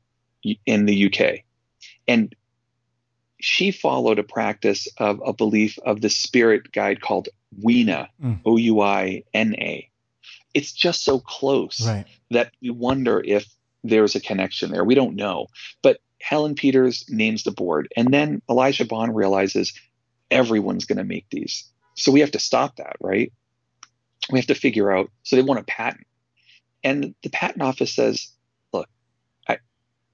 [0.67, 1.45] in the UK,
[2.09, 2.35] and
[3.41, 7.29] she followed a practice of a belief of the spirit guide called
[7.63, 8.41] Weena, Mm.
[8.45, 9.89] O U I N A.
[10.55, 12.07] It's just so close Right.
[12.31, 13.47] that we wonder if
[13.83, 14.85] there's a connection there.
[14.85, 15.47] We don't know.
[15.83, 17.89] But Helen Peters names the board.
[17.97, 19.73] And then Elijah Bond realizes
[20.31, 21.65] everyone's going to make these.
[21.95, 23.33] So we have to stop that, right?
[24.31, 25.11] We have to figure out.
[25.23, 26.07] So they want a patent.
[26.85, 28.29] And the patent office says,
[28.73, 28.89] look,
[29.49, 29.59] I,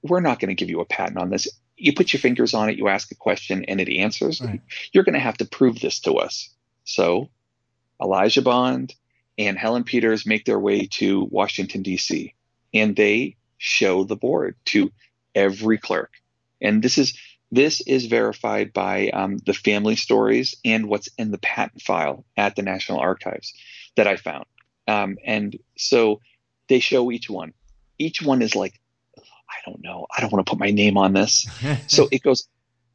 [0.02, 1.48] we're not going to give you a patent on this.
[1.76, 4.40] You put your fingers on it, you ask a question, and it answers.
[4.40, 4.60] Right.
[4.92, 6.50] You're going to have to prove this to us.
[6.84, 7.28] So
[8.00, 8.94] Elijah Bond
[9.38, 12.34] and Helen Peters make their way to Washington, D.C.,
[12.72, 14.90] and they show the board to
[15.34, 16.12] every clerk.
[16.60, 17.16] And this is
[17.52, 22.56] this is verified by um, the family stories and what's in the patent file at
[22.56, 23.54] the National Archives
[23.96, 24.46] that I found.
[24.88, 26.20] Um, and so
[26.68, 27.52] they show each one.
[27.98, 28.80] Each one is like,
[29.48, 31.46] I don't know, I don't want to put my name on this.
[31.88, 32.48] So it goes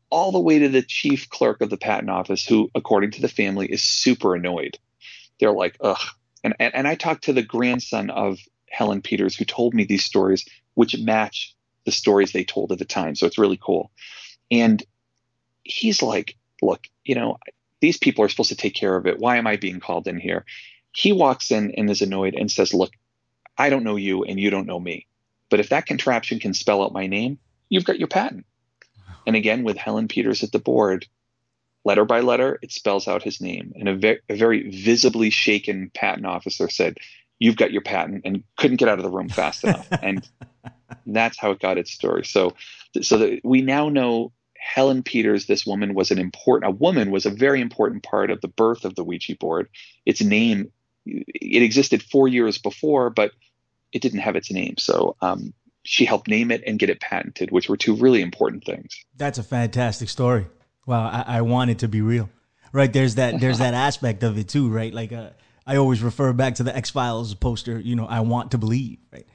[0.10, 3.30] all the way to the chief clerk of the patent office, who, according to the
[3.30, 4.78] family, is super annoyed.
[5.40, 6.02] They're like, ugh.
[6.44, 8.38] And, and, and I talked to the grandson of
[8.70, 12.86] Helen Peters, who told me these stories, which match the stories they told at the
[12.86, 13.16] time.
[13.16, 13.92] So it's really cool.
[14.52, 14.84] And
[15.64, 17.38] he's like, look, you know,
[17.80, 19.20] these people are supposed to take care of it.
[19.20, 20.46] Why am I being called in here?
[20.92, 22.92] He walks in and is annoyed and says, look,
[23.58, 25.08] I don't know you and you don't know me.
[25.52, 27.38] But if that contraption can spell out my name,
[27.70, 28.46] you've got your patent.
[29.28, 31.06] And again, with Helen Peters at the board,
[31.84, 33.74] letter by letter, it spells out his name.
[33.76, 36.98] And a, ve- a very visibly shaken patent officer said,
[37.38, 39.88] You've got your patent, and couldn't get out of the room fast enough.
[40.04, 40.28] and
[41.08, 42.24] that's how it got its story.
[42.24, 42.56] So,
[43.02, 47.26] so that we now know Helen Peters, this woman was an important, a woman was
[47.26, 49.70] a very important part of the birth of the Ouija board.
[50.06, 50.72] Its name,
[51.08, 53.32] it existed four years before, but
[53.94, 54.76] it didn't have its name.
[54.78, 58.64] So, um, she helped name it and get it patented, which were two really important
[58.64, 59.04] things.
[59.18, 60.48] That's a fantastic story.
[60.86, 62.30] Wow, I, I want it to be real.
[62.74, 64.94] Right, there's that there's that aspect of it too, right?
[64.94, 65.32] Like uh,
[65.66, 67.80] I always refer back to the X Files poster.
[67.80, 69.28] You know, I want to believe, right?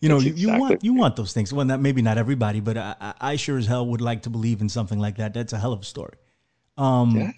[0.00, 1.52] You know, That's you, want you want those things.
[1.52, 4.30] Well, that maybe not everybody, but I, I I sure as hell would like to
[4.30, 5.34] believe in something like that.
[5.34, 6.14] That's a hell of a story.
[6.76, 7.32] Um, Yeah.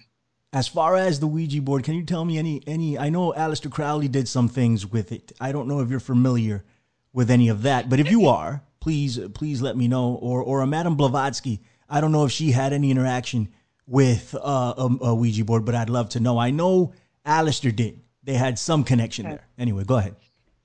[0.53, 2.97] As far as the Ouija board, can you tell me any any?
[2.97, 5.31] I know Aleister Crowley did some things with it.
[5.39, 6.65] I don't know if you're familiar
[7.13, 10.15] with any of that, but if you are, please please let me know.
[10.15, 11.61] Or or a Madame Blavatsky.
[11.89, 13.49] I don't know if she had any interaction
[13.87, 16.37] with uh, a, a, Ouija board, but I'd love to know.
[16.37, 16.93] I know
[17.25, 17.99] Aleister did.
[18.23, 19.47] They had some connection there.
[19.57, 20.15] Anyway, go ahead.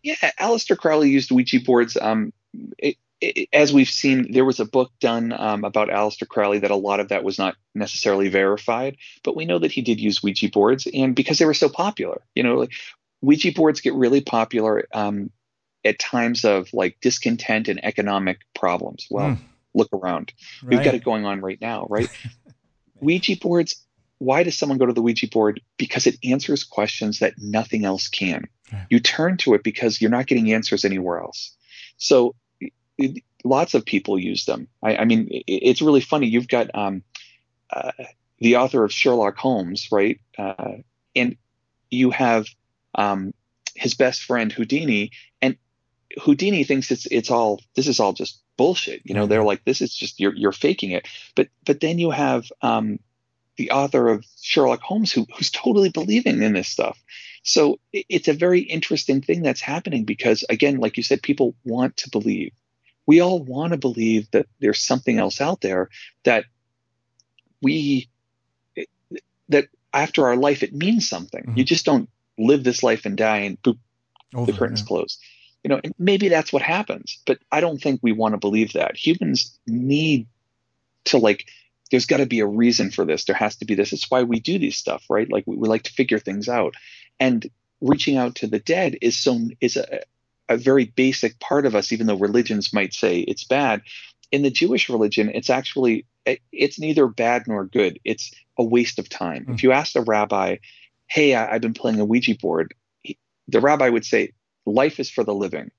[0.02, 1.96] Yeah, Aleister Crowley used Ouija boards.
[2.00, 2.32] Um,
[2.78, 6.70] it, it, as we've seen, there was a book done um, about Aleister Crowley that
[6.70, 10.22] a lot of that was not necessarily verified, but we know that he did use
[10.22, 12.72] Ouija boards, and because they were so popular, you know, like
[13.22, 15.30] Ouija boards get really popular um,
[15.84, 19.06] at times of like discontent and economic problems.
[19.10, 19.38] Well, mm.
[19.74, 20.32] look around.
[20.62, 20.76] Right.
[20.76, 22.08] We've got it going on right now, right?
[23.00, 23.82] Ouija boards.
[24.18, 25.60] Why does someone go to the Ouija board?
[25.76, 28.48] Because it answers questions that nothing else can.
[28.90, 31.54] You turn to it because you're not getting answers anywhere else.
[31.98, 32.34] So
[32.98, 34.68] it, lots of people use them.
[34.82, 36.26] I, I mean, it, it's really funny.
[36.26, 37.02] You've got um,
[37.70, 37.92] uh,
[38.38, 40.20] the author of Sherlock Holmes, right?
[40.38, 40.78] Uh,
[41.14, 41.36] and
[41.90, 42.46] you have
[42.94, 43.32] um,
[43.74, 45.56] his best friend Houdini, and
[46.22, 49.02] Houdini thinks it's it's all this is all just bullshit.
[49.04, 49.30] You know, mm-hmm.
[49.30, 51.06] they're like this is just you're you're faking it.
[51.34, 52.98] But but then you have um,
[53.56, 56.98] the author of Sherlock Holmes who who's totally believing in this stuff.
[57.42, 61.98] So it's a very interesting thing that's happening because again, like you said, people want
[61.98, 62.52] to believe.
[63.06, 65.90] We all want to believe that there's something else out there
[66.24, 66.44] that
[67.62, 68.08] we
[69.48, 71.42] that after our life it means something.
[71.42, 71.58] Mm-hmm.
[71.58, 73.78] You just don't live this life and die and boop,
[74.34, 74.86] Over, the curtains yeah.
[74.86, 75.20] closed
[75.66, 78.96] you know, maybe that's what happens, but I don't think we want to believe that.
[78.96, 80.28] Humans need
[81.06, 81.48] to like
[81.90, 83.24] there's got to be a reason for this.
[83.24, 83.92] There has to be this.
[83.92, 85.28] It's why we do these stuff, right?
[85.28, 86.74] Like we, we like to figure things out.
[87.18, 87.50] And
[87.80, 90.02] reaching out to the dead is so is a,
[90.48, 93.82] a very basic part of us, even though religions might say it's bad.
[94.32, 96.06] In the Jewish religion, it's actually
[96.52, 98.00] it's neither bad nor good.
[98.04, 99.46] It's a waste of time.
[99.46, 99.54] Mm.
[99.54, 100.56] If you asked a rabbi,
[101.06, 104.32] "Hey, I, have been playing a Ouija board," he, the rabbi would say,
[104.66, 105.70] life is for the living.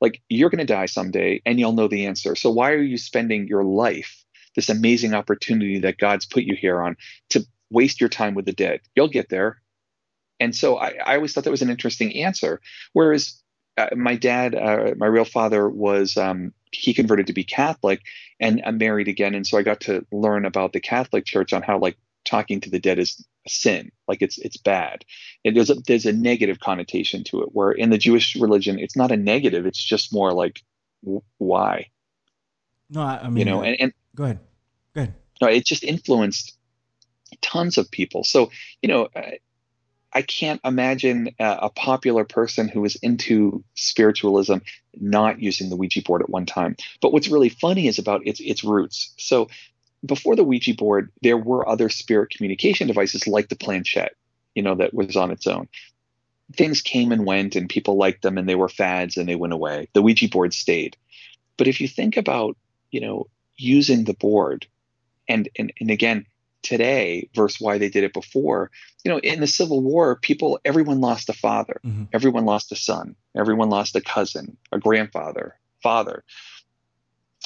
[0.00, 2.36] Like you're going to die someday and you'll know the answer.
[2.36, 6.80] So why are you spending your life, this amazing opportunity that God's put you here
[6.80, 6.96] on,
[7.30, 8.80] to waste your time with the dead?
[8.94, 9.60] You'll get there.
[10.38, 12.60] And so I, I always thought that was an interesting answer.
[12.92, 13.42] Whereas
[13.78, 18.02] uh, my dad, uh, my real father, was um, he converted to be Catholic
[18.40, 21.62] and I'm married again, and so I got to learn about the Catholic Church on
[21.62, 25.04] how like talking to the dead is a sin, like it's it's bad.
[25.44, 27.48] And there's a there's a negative connotation to it.
[27.52, 30.62] Where in the Jewish religion, it's not a negative; it's just more like
[31.38, 31.88] why.
[32.90, 34.40] No, I, I mean, you know, and, and go ahead,
[34.94, 35.14] go ahead.
[35.40, 36.56] No, it just influenced
[37.42, 38.24] tons of people.
[38.24, 38.50] So
[38.82, 39.08] you know.
[40.12, 44.56] I, can't imagine a, a, popular person who is into spiritualism
[44.94, 46.76] not using the Ouija board at one time.
[47.00, 49.14] But what's really funny is about its its roots.
[49.18, 49.48] So
[50.04, 54.14] before the Ouija board, there were other spirit communication devices like the planchette,
[54.54, 55.68] you know, that was on its own.
[56.56, 59.52] Things came and went, and people liked them, and they were fads, and they went
[59.52, 59.88] away.
[59.92, 60.96] The Ouija board stayed.
[61.56, 62.56] But if you think about,
[62.90, 64.66] you know, using the board,
[65.28, 66.24] and and and again,
[66.62, 68.70] today versus why they did it before,
[69.04, 72.04] you know, in the Civil War, people, everyone lost a father, mm-hmm.
[72.12, 76.24] everyone lost a son, everyone lost a cousin, a grandfather, father.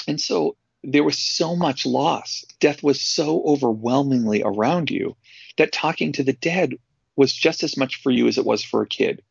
[0.09, 2.45] And so there was so much loss.
[2.61, 5.17] Death was so overwhelmingly around you
[5.59, 6.75] that talking to the dead
[7.17, 9.23] was just as much for you as it was for a kid.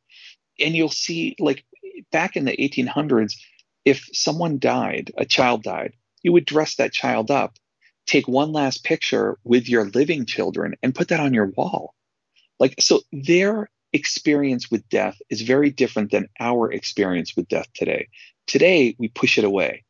[0.60, 1.66] And you'll see, like
[2.12, 3.36] back in the 1800s,
[3.84, 7.58] if someone died, a child died, you would dress that child up,
[8.06, 11.94] take one last picture with your living children, and put that on your wall.
[12.60, 18.08] Like, so their experience with death is very different than our experience with death today.
[18.48, 19.84] Today, we push it away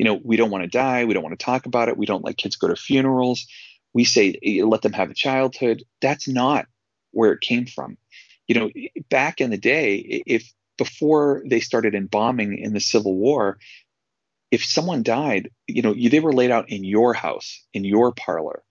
[0.00, 1.04] you know, we don't want to die.
[1.04, 1.98] We don't want to talk about it.
[1.98, 3.46] We don't let kids go to funerals.
[3.92, 5.82] We say, eh, let them have a childhood.
[6.00, 6.64] That's not
[7.10, 7.98] where it came from.
[8.48, 8.70] You know,
[9.10, 13.58] back in the day, if before they started embalming in the Civil War,
[14.50, 18.64] if someone died, you know, they were laid out in your house, in your parlor,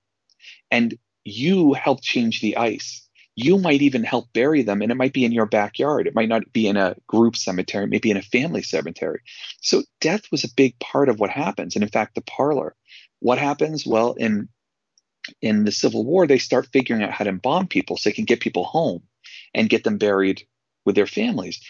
[0.70, 3.08] and you helped change the ice.
[3.36, 6.08] You might even help bury them and it might be in your backyard.
[6.08, 7.86] It might not be in a group cemetery.
[7.86, 9.22] It may be in a family cemetery.
[9.62, 11.76] So death was a big part of what happens.
[11.76, 12.76] And in fact the parlor.
[13.20, 13.86] What happens?
[13.86, 14.50] Well in
[15.42, 18.26] in the civil war they start figuring out how to embalm people so they can
[18.26, 19.04] get people home
[19.54, 20.46] and get them buried
[20.86, 21.62] with their families.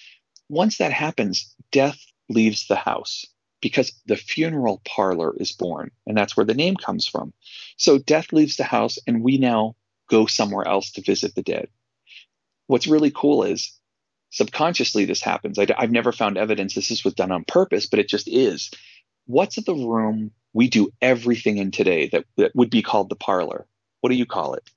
[0.47, 1.99] Once that happens death
[2.29, 3.25] leaves the house
[3.61, 7.33] because the funeral parlor is born and that's where the name comes from
[7.77, 9.75] so death leaves the house and we now
[10.09, 11.69] go somewhere else to visit the dead.
[12.67, 13.71] What's really cool is
[14.31, 15.57] subconsciously this happens.
[15.57, 18.69] I, have never found evidence this was done on purpose, but it just is.
[19.27, 23.65] What's the room we do everything in today that, that would be called the parlor?
[24.01, 24.69] What do you call it?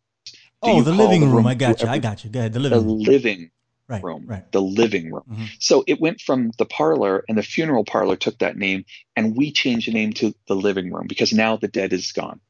[0.63, 1.37] oh, the living the room.
[1.37, 1.89] room I got you.
[1.89, 2.31] every- I got you.
[2.31, 2.53] Go ahead.
[2.53, 2.99] The the living room.
[3.01, 3.51] living
[3.89, 4.03] Right.
[4.03, 4.51] room, Right.
[4.53, 5.25] the living room.
[5.31, 5.49] Mhm.
[5.59, 8.85] So it went from the parlor, and the funeral parlor took that name,
[9.17, 12.41] and we changed the name to the living room because now the dead is gone.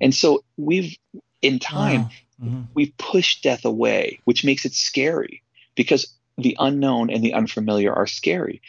[0.00, 0.96] And so we've,
[1.42, 2.08] in time,
[2.40, 2.68] Oh, mhm.
[2.74, 5.42] we've pushed death away, which makes it scary
[5.74, 8.60] because the unknown and the unfamiliar are scary.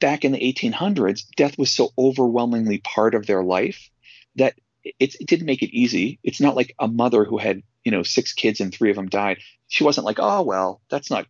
[0.00, 3.90] Back in the 1800s, death was so overwhelmingly part of their life
[4.36, 4.54] that
[4.84, 6.18] it, it didn't make it easy.
[6.22, 9.08] It's not like a mother who had, you know, six kids and three of them
[9.08, 9.38] died.
[9.68, 11.26] She wasn't like, oh, well, that's not,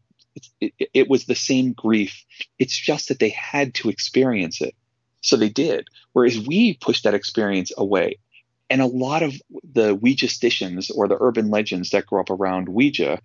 [0.61, 2.25] it, it was the same grief.
[2.59, 4.75] It's just that they had to experience it.
[5.21, 5.89] So they did.
[6.13, 8.19] Whereas we pushed that experience away.
[8.71, 9.35] And a lot of
[9.73, 13.21] the Ouija Ouijasticians or the urban legends that grow up around Ouija,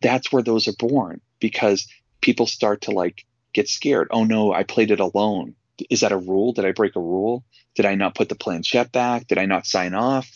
[0.00, 1.88] that's where those are born because
[2.20, 4.08] people start to like get scared.
[4.10, 5.54] Oh no, I played it alone.
[5.90, 6.52] Is that a rule?
[6.52, 7.44] Did I break a rule?
[7.74, 9.26] Did I not put the planchette back?
[9.26, 10.30] Did I not sign off?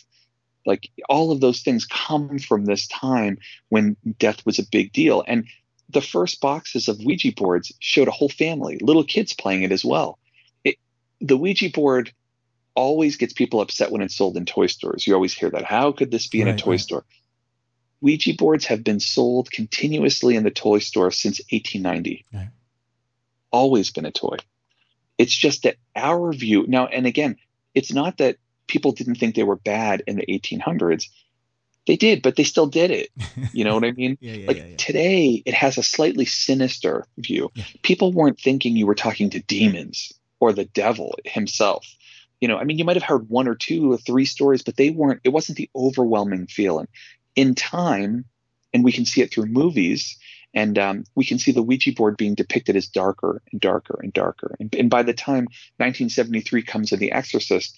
[0.65, 3.37] Like all of those things come from this time
[3.69, 5.23] when death was a big deal.
[5.25, 5.47] And
[5.89, 9.83] the first boxes of Ouija boards showed a whole family, little kids playing it as
[9.83, 10.19] well.
[10.63, 10.77] It,
[11.19, 12.13] the Ouija board
[12.75, 15.05] always gets people upset when it's sold in toy stores.
[15.05, 15.65] You always hear that.
[15.65, 16.79] How could this be in a toy right.
[16.79, 17.05] store?
[18.01, 22.25] Ouija boards have been sold continuously in the toy store since 1890.
[22.33, 22.49] Right.
[23.51, 24.37] Always been a toy.
[25.17, 27.35] It's just that our view now, and again,
[27.73, 28.37] it's not that
[28.67, 31.05] people didn't think they were bad in the 1800s.
[31.89, 33.09] They did, but they still did it.
[33.51, 34.15] You know what I mean?
[34.21, 37.51] Yeah, yeah, like yeah, today it has a slightly sinister view.
[37.81, 41.87] People weren't thinking you were talking to demons or the devil himself.
[42.41, 44.77] You know i mean you might have heard one or two or three stories but
[44.77, 46.87] they weren't it wasn't the overwhelming feeling.
[47.35, 48.25] In time
[48.71, 50.15] and we can see it through movies
[50.53, 54.13] and um, we can see the ouija board being depicted as darker and darker and
[54.13, 54.55] darker.
[54.59, 55.45] And, and by the time
[55.77, 57.75] 1973 comes in the exorcist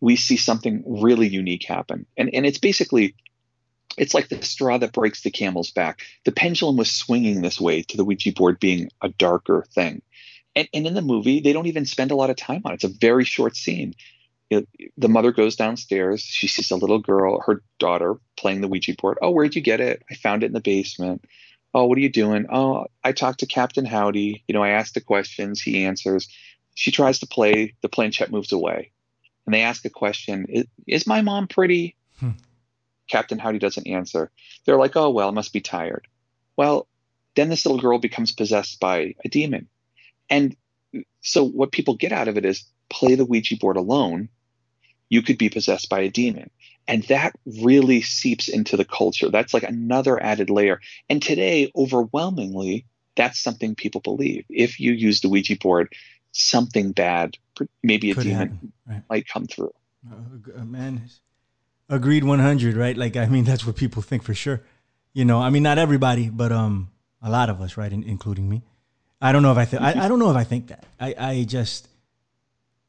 [0.00, 2.06] we see something really unique happen.
[2.16, 3.14] And and it's basically
[3.96, 6.02] it's like the straw that breaks the camel's back.
[6.24, 10.02] The pendulum was swinging this way to the Ouija board being a darker thing.
[10.54, 12.76] And, and in the movie, they don't even spend a lot of time on it.
[12.76, 13.94] It's a very short scene.
[14.50, 14.64] Know,
[14.96, 16.22] the mother goes downstairs.
[16.22, 19.18] She sees a little girl, her daughter, playing the Ouija board.
[19.22, 20.02] Oh, where'd you get it?
[20.10, 21.24] I found it in the basement.
[21.72, 22.46] Oh, what are you doing?
[22.50, 24.42] Oh, I talked to Captain Howdy.
[24.48, 25.60] You know, I asked the questions.
[25.60, 26.28] He answers.
[26.74, 27.74] She tries to play.
[27.82, 28.90] The planchette moves away.
[29.46, 31.96] And they ask a question Is, is my mom pretty?
[32.18, 32.30] Hmm.
[33.10, 34.30] Captain Howdy doesn't answer.
[34.64, 36.06] They're like, oh, well, I must be tired.
[36.56, 36.86] Well,
[37.34, 39.68] then this little girl becomes possessed by a demon.
[40.28, 40.56] And
[41.20, 44.28] so what people get out of it is play the Ouija board alone.
[45.08, 46.50] You could be possessed by a demon.
[46.86, 49.28] And that really seeps into the culture.
[49.28, 50.80] That's like another added layer.
[51.08, 52.86] And today, overwhelmingly,
[53.16, 54.44] that's something people believe.
[54.48, 55.92] If you use the Ouija board,
[56.32, 57.36] something bad,
[57.82, 59.02] maybe a Could demon, right.
[59.08, 59.72] might come through.
[60.10, 61.02] Uh, man,
[61.90, 62.96] agreed 100, right?
[62.96, 64.62] Like, I mean, that's what people think for sure.
[65.12, 68.48] You know, I mean, not everybody, but um, a lot of us, right, in, including
[68.48, 68.62] me.
[69.20, 69.82] I don't know if I think.
[69.82, 70.86] I, I don't know if I think that.
[70.98, 71.88] I, I just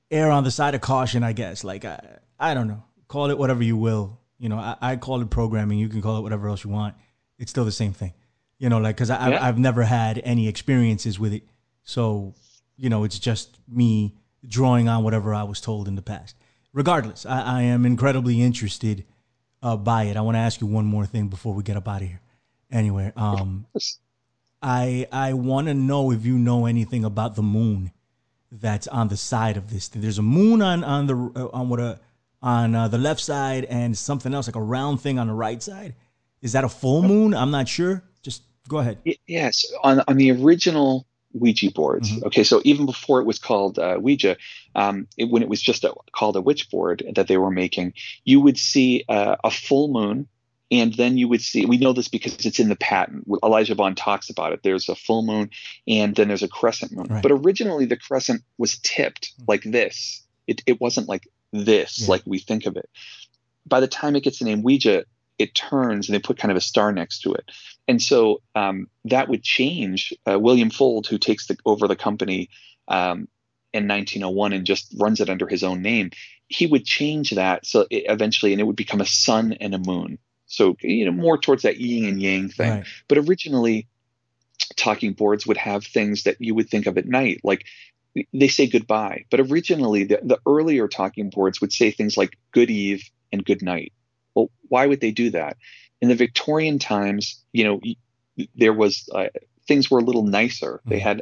[0.10, 1.64] err on the side of caution, I guess.
[1.64, 1.99] Like, I,
[2.39, 2.84] I don't know.
[3.10, 4.20] Call it whatever you will.
[4.39, 5.78] You know, I, I call it programming.
[5.80, 6.95] You can call it whatever else you want.
[7.38, 8.14] It's still the same thing.
[8.60, 9.45] You know, like, because I, Yeah.
[9.45, 11.43] I've never had any experiences with it.
[11.84, 12.36] So,
[12.78, 14.16] you know, it's just me
[14.47, 16.36] drawing on whatever I was told in the past.
[16.74, 19.05] Regardless, I, I am incredibly interested
[19.61, 20.17] uh, by it.
[20.17, 22.22] I want to ask you one more thing before we get up out of here.
[22.72, 23.65] Anyway, um,
[24.61, 27.91] I I want to know if you know anything about the moon
[28.51, 29.88] that's on the side of this.
[29.88, 30.01] thing.
[30.01, 31.99] There's a moon on on the uh, on what a
[32.41, 35.61] on uh, the left side and something else like a round thing on the right
[35.61, 35.95] side.
[36.41, 37.34] Is that a full moon?
[37.34, 38.03] I'm not sure.
[38.22, 38.97] Just go ahead.
[39.28, 42.11] Yes, on on the original Ouija boards.
[42.11, 42.23] Mhm.
[42.25, 44.38] Okay, so even before it was called uh, Ouija,
[44.75, 47.93] um, it, when it was just a, called a witch board that they were making,
[48.25, 50.27] you would see uh, a full moon,
[50.69, 51.65] and then you would see.
[51.65, 53.27] We know this because it's in the patent.
[53.43, 54.61] Elijah Bond talks about it.
[54.63, 55.49] There's a full moon,
[55.88, 57.07] and then there's a crescent moon.
[57.09, 57.23] Right.
[57.23, 60.23] But originally, the crescent was tipped like this.
[60.47, 62.07] It it wasn't like this, Yeah.
[62.09, 62.89] like we think of it.
[63.65, 65.05] By the time it gets the name Ouija,
[65.38, 67.45] it turns and they put kind of a star next to it.
[67.88, 70.13] And so um, that would change.
[70.29, 72.49] Uh, William Fuld, who takes the, over the company
[72.88, 73.27] um,
[73.73, 76.11] in 1901 and just runs it under his own name,
[76.47, 79.79] he would change that so it, eventually, and it would become a sun and a
[79.79, 80.19] moon.
[80.45, 82.69] So you know more towards that yin and yang thing.
[82.69, 82.86] Right.
[83.07, 83.88] But originally,
[84.75, 87.65] talking boards would have things that you would think of at night, like
[88.34, 89.25] they say goodbye.
[89.32, 93.61] But originally, the, the earlier talking boards would say things like good eve and good
[93.61, 93.93] night.
[94.36, 95.57] Well, why would they do that?
[96.02, 97.82] In the Victorian times, you know,
[98.56, 99.28] there was uh,
[99.68, 100.82] things were a little nicer.
[100.86, 101.04] They Mhm.
[101.04, 101.22] had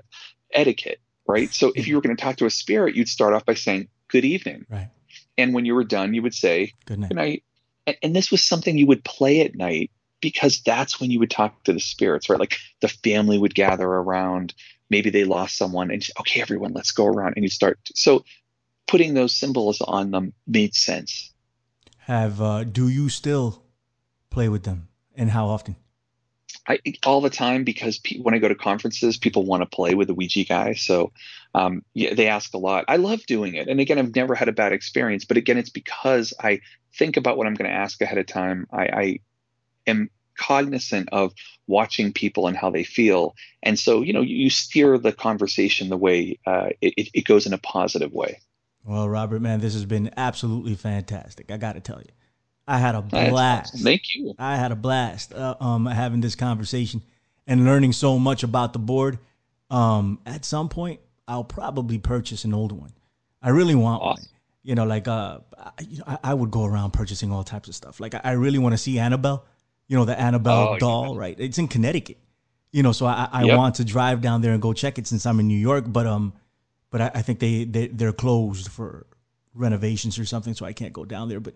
[0.53, 1.53] etiquette, right?
[1.53, 3.89] So if you were going to talk to a spirit, you'd start off by saying
[4.07, 4.89] good evening, Right.
[5.37, 7.09] and when you were done, you would say Good night.
[7.09, 7.43] good night.
[7.85, 11.31] And, and this was something you would play at night because that's when you would
[11.31, 12.39] talk to the spirits, right?
[12.39, 14.53] Like the family would gather around.
[14.89, 17.79] Maybe they lost someone, and okay, everyone, let's go around, and you start.
[17.93, 18.23] So
[18.87, 21.31] putting those symbols on them made sense.
[21.97, 23.63] Have uh, do you still
[24.29, 25.75] play with them, and how often?
[26.67, 29.95] I, all the time because pe- when I go to conferences, people want to play
[29.95, 30.73] with the Ouija guy.
[30.73, 31.11] So
[31.55, 32.85] um, yeah, they ask a lot.
[32.87, 35.25] I love doing it, and again, I've never had a bad experience.
[35.25, 36.61] But again, it's because I
[36.95, 38.67] think about what I'm going to ask ahead of time.
[38.71, 39.19] I, I
[39.87, 41.33] am cognizant of
[41.67, 45.89] watching people and how they feel, and so you know, you, you steer the conversation
[45.89, 48.39] the way uh, it, it goes in a positive way.
[48.83, 51.51] Well, Robert, man, this has been absolutely fantastic.
[51.51, 52.11] I got to tell you.
[52.69, 53.73] I had a blast.
[53.73, 53.83] Awesome.
[53.83, 54.35] Thank you.
[54.37, 57.01] I had a blast uh, um, having this conversation
[57.47, 59.17] and learning so much about the board.
[59.71, 62.93] Um, at some point, I'll probably purchase an old one.
[63.41, 64.21] I really want awesome.
[64.21, 64.39] one.
[64.61, 67.69] You know, like uh, I, you know, I, I, would go around purchasing all types
[67.69, 67.99] of stuff.
[67.99, 69.45] Like I, I really want to see Annabelle.
[69.87, 71.21] You know, the Annabelle oh, doll, yeah.
[71.21, 71.39] right?
[71.39, 72.17] It's in Connecticut.
[72.71, 73.57] You know, so I, I yep.
[73.57, 75.85] want to drive down there and go check it since I'm in New York.
[75.87, 76.33] But um,
[76.91, 79.07] but I, I think they, they they're closed for
[79.55, 81.39] renovations or something, so I can't go down there.
[81.39, 81.55] But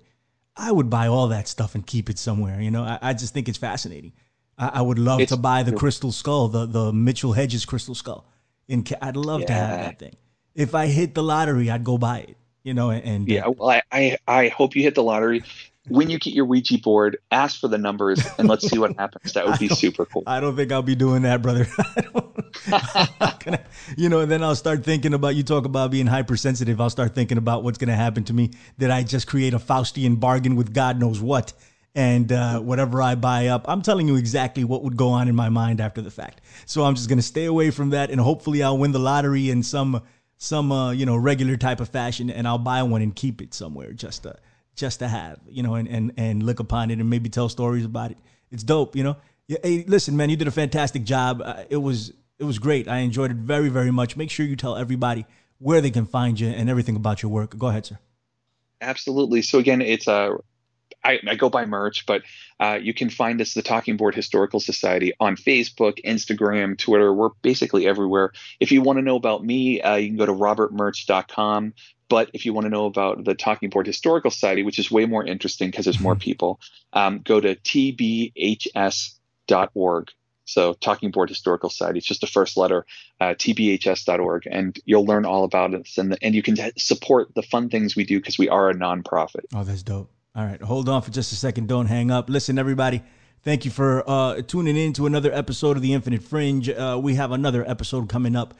[0.55, 2.61] I would buy all that stuff and keep it somewhere.
[2.61, 4.13] You know, I, I just think it's fascinating.
[4.57, 7.95] I, I would love it's, to buy the crystal skull, the the Mitchell Hedges crystal
[7.95, 8.25] skull.
[8.67, 9.47] In I'd love yeah.
[9.47, 10.15] to have that thing.
[10.55, 12.37] If I hit the lottery, I'd go buy it.
[12.63, 15.43] You know, and yeah, well, I, I I hope you hit the lottery
[15.87, 19.33] when you get your Ouija board, ask for the numbers and let's see what happens.
[19.33, 20.23] That would be super cool.
[20.25, 21.67] I don't think I'll be doing that, brother.
[23.43, 23.59] gonna,
[23.97, 26.79] you know, and then I'll start thinking about you talk about being hypersensitive.
[26.79, 28.51] I'll start thinking about what's going to happen to me.
[28.77, 31.53] Did I just create a Faustian bargain with God knows what?
[31.95, 35.35] And uh, whatever I buy up, I'm telling you exactly what would go on in
[35.35, 36.41] my mind after the fact.
[36.65, 39.49] So I'm just going to stay away from that, and hopefully I'll win the lottery
[39.49, 40.01] in some
[40.39, 43.53] some uh, you know regular type of fashion, and I'll buy one and keep it
[43.53, 44.37] somewhere just to
[44.75, 47.85] just to have, you know, and, and, and look upon it and maybe tell stories
[47.85, 48.17] about it.
[48.51, 49.17] It's dope, you know.
[49.47, 51.41] Hey, listen, man, you did a fantastic job.
[51.43, 52.87] Uh, it was it was great.
[52.87, 54.15] I enjoyed it very very much.
[54.15, 55.25] Make sure you tell everybody
[55.59, 57.57] where they can find you and everything about your work.
[57.57, 57.99] Go ahead, sir.
[58.81, 59.41] Absolutely.
[59.41, 60.37] So again, it's a uh,
[61.03, 62.23] I, I go by Murch, but
[62.59, 67.13] uh, you can find us, the Talking Board Historical Society, on Facebook, Instagram, Twitter.
[67.13, 68.31] We're basically everywhere.
[68.59, 71.73] If you want to know about me, uh, you can go to robertmurch.com.
[72.13, 75.07] But if you want to know about the Talking Board Historical Society, which is way
[75.07, 76.19] more interesting because there's more mm-hmm.
[76.19, 76.59] people,
[76.93, 78.31] um, go to tbhs.org.
[80.45, 82.85] So Talking Board Historical Society, it's just the first letter,
[83.19, 85.89] uh, tbhs.org, and you'll learn all about it.
[85.97, 89.45] And, and you can support the fun things we do because we are a nonprofit.
[89.51, 90.11] Oh, that's dope.
[90.35, 91.67] All right, hold on for just a second.
[91.67, 92.29] Don't hang up.
[92.29, 93.01] Listen, everybody.
[93.41, 96.69] Thank you for uh, tuning in to another episode of the Infinite Fringe.
[96.69, 98.53] Uh, we have another episode coming up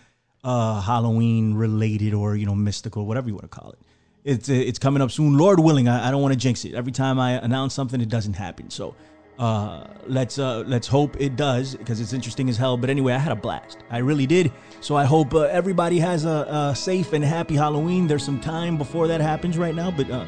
[0.44, 3.80] uh, Halloween related or you know mystical, whatever you want to call it.
[4.24, 5.88] It's it's coming up soon, Lord willing.
[5.88, 6.74] I, I don't want to jinx it.
[6.74, 8.70] Every time I announce something, it doesn't happen.
[8.70, 8.96] So
[9.40, 12.78] uh, let's uh, let's hope it does because it's interesting as hell.
[12.78, 13.80] But anyway, I had a blast.
[13.90, 14.52] I really did.
[14.80, 18.08] So I hope uh, everybody has a, a, safe and happy Halloween.
[18.08, 20.26] There's some time before that happens right now, but uh,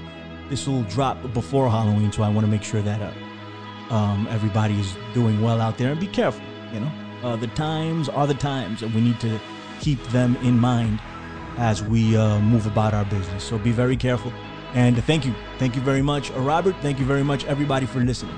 [0.50, 4.80] this will drop before Halloween, so I want to make sure that uh, um, everybody
[4.80, 6.44] is doing well out there and be careful.
[6.74, 6.92] You know,
[7.24, 9.40] uh, the times are the times, and we need to
[9.80, 11.00] keep them in mind
[11.58, 13.44] as we uh, move about our business.
[13.44, 14.34] So be very careful.
[14.74, 15.34] And thank you.
[15.58, 16.76] Thank you very much, uh, Robert.
[16.82, 18.36] Thank you very much, everybody, for listening.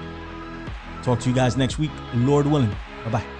[1.02, 2.76] Talk to you guys next week, Lord willing.
[3.06, 3.37] Bye bye.